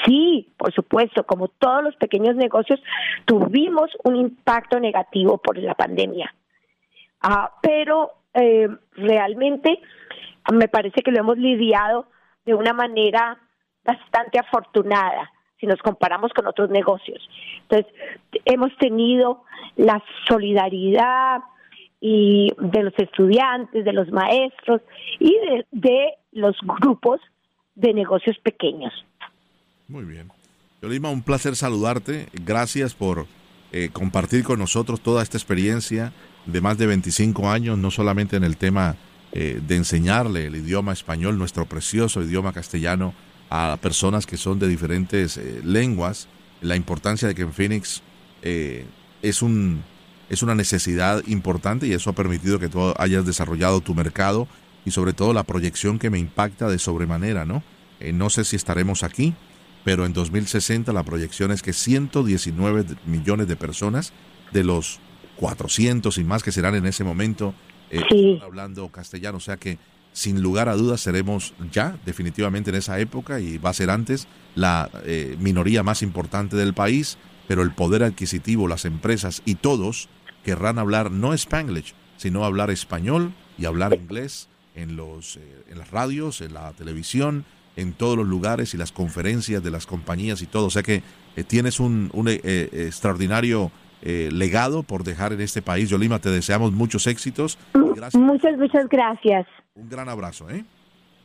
Sí, 0.05 0.53
por 0.57 0.73
supuesto, 0.73 1.25
como 1.25 1.49
todos 1.49 1.83
los 1.83 1.97
pequeños 1.97 2.37
negocios, 2.37 2.81
tuvimos 3.25 3.91
un 4.05 4.17
impacto 4.17 4.79
negativo 4.79 5.39
por 5.39 5.57
la 5.59 5.75
pandemia. 5.75 6.35
Ah, 7.23 7.53
pero 7.63 8.13
eh, 8.35 8.69
realmente 8.93 9.81
me 10.53 10.69
parece 10.69 11.03
que 11.03 11.11
lo 11.11 11.21
hemos 11.21 11.39
lidiado 11.39 12.07
de 12.45 12.55
una 12.55 12.73
manera 12.73 13.39
bastante 13.85 14.39
afortunada 14.39 15.31
si 15.59 15.67
nos 15.67 15.81
comparamos 15.81 16.33
con 16.33 16.47
otros 16.47 16.71
negocios. 16.71 17.29
Entonces, 17.63 17.93
hemos 18.45 18.77
tenido 18.79 19.45
la 19.77 20.03
solidaridad 20.29 21.41
y 22.01 22.53
de 22.59 22.83
los 22.83 22.95
estudiantes, 22.99 23.85
de 23.85 23.93
los 23.93 24.11
maestros 24.11 24.83
y 25.19 25.35
de, 25.73 26.15
los 26.33 26.57
grupos 26.63 27.21
de 27.75 27.95
negocios 27.95 28.37
pequeños. 28.43 28.93
Muy 29.89 30.05
bien. 30.05 30.31
Yolima, 30.83 31.11
un 31.11 31.23
placer 31.23 31.57
saludarte. 31.57 32.29
Gracias 32.45 32.95
por 32.95 33.27
eh, 33.73 33.89
compartir 33.93 34.45
con 34.45 34.59
nosotros 34.59 35.01
toda 35.01 35.23
esta 35.23 35.39
experiencia 35.39 36.13
de 36.45 36.61
más 36.61 36.77
de 36.77 36.87
25 36.87 37.49
años, 37.49 37.79
no 37.79 37.91
solamente 37.91 38.37
en 38.37 38.45
el 38.45 38.59
tema 38.59 38.97
eh, 39.39 39.61
de 39.61 39.77
enseñarle 39.77 40.47
el 40.47 40.57
idioma 40.57 40.95
español, 40.95 41.37
nuestro 41.37 41.67
precioso 41.67 42.23
idioma 42.23 42.55
castellano, 42.55 43.13
a 43.51 43.77
personas 43.83 44.25
que 44.25 44.39
son 44.39 44.59
de 44.59 44.67
diferentes 44.67 45.37
eh, 45.37 45.61
lenguas, 45.63 46.27
la 46.63 46.75
importancia 46.75 47.29
de 47.29 47.35
que 47.35 47.43
en 47.43 47.53
Phoenix 47.53 48.01
eh, 48.41 48.87
es, 49.21 49.43
un, 49.43 49.85
es 50.31 50.43
una 50.43 50.55
necesidad 50.55 51.23
importante 51.27 51.87
y 51.87 51.93
eso 51.93 52.09
ha 52.09 52.15
permitido 52.15 52.59
que 52.59 52.71
tú 52.71 52.95
hayas 52.97 53.27
desarrollado 53.27 53.83
tu 53.83 53.95
mercado 53.95 54.49
y 54.87 54.93
sobre 54.93 55.13
todo 55.13 55.35
la 55.35 55.43
proyección 55.43 55.99
que 55.99 56.09
me 56.09 56.19
impacta 56.19 56.71
de 56.71 56.79
sobremanera, 56.79 57.45
¿no? 57.45 57.63
no 58.15 58.31
sé 58.31 58.43
si 58.43 58.57
estaremos 58.57 59.03
aquí, 59.03 59.35
pero 59.85 60.07
en 60.07 60.15
2060 60.15 60.95
la 60.95 61.03
proyección 61.03 61.51
es 61.51 61.61
que 61.61 61.75
119 61.75 62.87
millones 63.05 63.49
de 63.49 63.57
personas 63.57 64.15
de 64.53 64.65
los 64.65 64.99
400 65.37 66.17
y 66.17 66.25
más 66.25 66.43
que 66.43 66.53
serán 66.53 66.75
en 66.75 66.87
ese 66.87 67.05
momento 67.05 67.55
eh, 67.91 68.41
hablando 68.43 68.89
castellano, 68.89 69.39
o 69.39 69.41
sea 69.41 69.57
que 69.57 69.79
sin 70.13 70.43
lugar 70.43 70.69
a 70.69 70.77
dudas 70.77 71.01
seremos 71.01 71.55
ya 71.71 71.99
definitivamente 72.07 72.71
en 72.71 72.77
esa 72.77 72.99
época 72.99 73.39
y 73.41 73.59
va 73.59 73.71
a 73.71 73.75
ser 73.75 73.91
antes 73.91 74.27
la 74.55 74.91
eh, 75.05 75.37
minoría 75.39 75.83
más 75.83 76.03
importante 76.03 76.57
del 76.57 76.75
país, 76.75 77.19
pero 77.47 77.63
el 77.63 77.73
poder 77.73 78.03
adquisitivo, 78.03 78.67
las 78.67 78.87
empresas 78.87 79.43
y 79.45 79.57
todos 79.57 80.09
querrán 80.43 80.79
hablar 80.79 81.11
no 81.11 81.35
spanglish, 81.35 81.95
sino 82.17 82.45
hablar 82.45 82.71
español 82.71 83.35
y 83.59 83.67
hablar 83.67 83.95
inglés 83.95 84.49
en 84.75 84.97
los 84.97 85.37
eh, 85.37 85.65
en 85.71 85.79
las 85.79 85.91
radios, 85.91 86.41
en 86.41 86.55
la 86.55 86.73
televisión, 86.73 87.45
en 87.77 87.93
todos 87.93 88.17
los 88.17 88.27
lugares 88.27 88.73
y 88.73 88.79
las 88.79 88.93
conferencias 88.93 89.63
de 89.63 89.71
las 89.71 89.87
compañías 89.87 90.41
y 90.41 90.47
todo, 90.47 90.67
o 90.67 90.71
sea 90.71 90.83
que 90.83 91.03
tienes 91.47 91.79
un, 91.79 92.09
un 92.15 92.29
extraordinario 92.29 93.71
eh, 94.03 94.29
legado 94.33 94.83
por 94.83 95.05
dejar 95.05 95.33
en 95.33 95.41
este 95.41 95.63
país. 95.63 95.89
Yolima, 95.89 96.19
te 96.19 96.31
deseamos 96.31 96.73
muchos 96.73 97.07
éxitos. 97.07 97.59
Muchas, 97.75 98.15
muchas 98.15 98.89
gracias. 98.89 99.47
Un 99.75 99.89
gran 99.89 100.09
abrazo, 100.09 100.49
¿eh? 100.51 100.65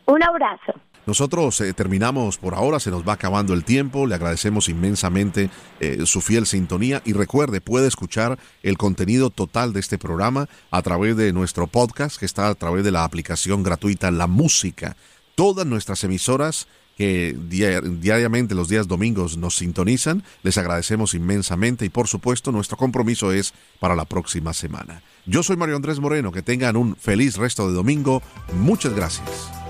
Un 0.05 0.23
abrazo. 0.23 0.73
nosotros 1.05 1.61
eh, 1.61 1.73
terminamos 1.73 2.37
por 2.37 2.53
ahora, 2.53 2.79
se 2.79 2.91
nos 2.91 3.07
va 3.07 3.13
acabando 3.13 3.53
el 3.53 3.63
tiempo, 3.63 4.05
le 4.05 4.15
agradecemos 4.15 4.67
inmensamente 4.67 5.49
eh, 5.79 6.05
su 6.05 6.21
fiel 6.21 6.45
sintonía 6.45 7.01
y 7.05 7.13
recuerde, 7.13 7.61
puede 7.61 7.87
escuchar 7.87 8.37
el 8.61 8.77
contenido 8.77 9.29
total 9.29 9.73
de 9.73 9.79
este 9.79 9.97
programa 9.97 10.47
a 10.69 10.81
través 10.81 11.15
de 11.15 11.31
nuestro 11.33 11.67
podcast 11.67 12.19
que 12.19 12.25
está 12.25 12.47
a 12.49 12.55
través 12.55 12.83
de 12.83 12.91
la 12.91 13.03
aplicación 13.03 13.63
gratuita 13.63 14.11
La 14.11 14.27
Música. 14.27 14.95
Todas 15.35 15.65
nuestras 15.65 16.03
emisoras 16.03 16.67
que 17.01 17.35
diariamente 17.49 18.53
los 18.53 18.69
días 18.69 18.87
domingos 18.87 19.35
nos 19.35 19.55
sintonizan, 19.55 20.21
les 20.43 20.59
agradecemos 20.59 21.15
inmensamente 21.15 21.83
y 21.83 21.89
por 21.89 22.07
supuesto 22.07 22.51
nuestro 22.51 22.77
compromiso 22.77 23.31
es 23.31 23.55
para 23.79 23.95
la 23.95 24.05
próxima 24.05 24.53
semana. 24.53 25.01
Yo 25.25 25.41
soy 25.41 25.57
Mario 25.57 25.77
Andrés 25.77 25.99
Moreno, 25.99 26.31
que 26.31 26.43
tengan 26.43 26.75
un 26.75 26.95
feliz 26.95 27.37
resto 27.37 27.67
de 27.67 27.73
domingo, 27.73 28.21
muchas 28.53 28.93
gracias. 28.93 29.60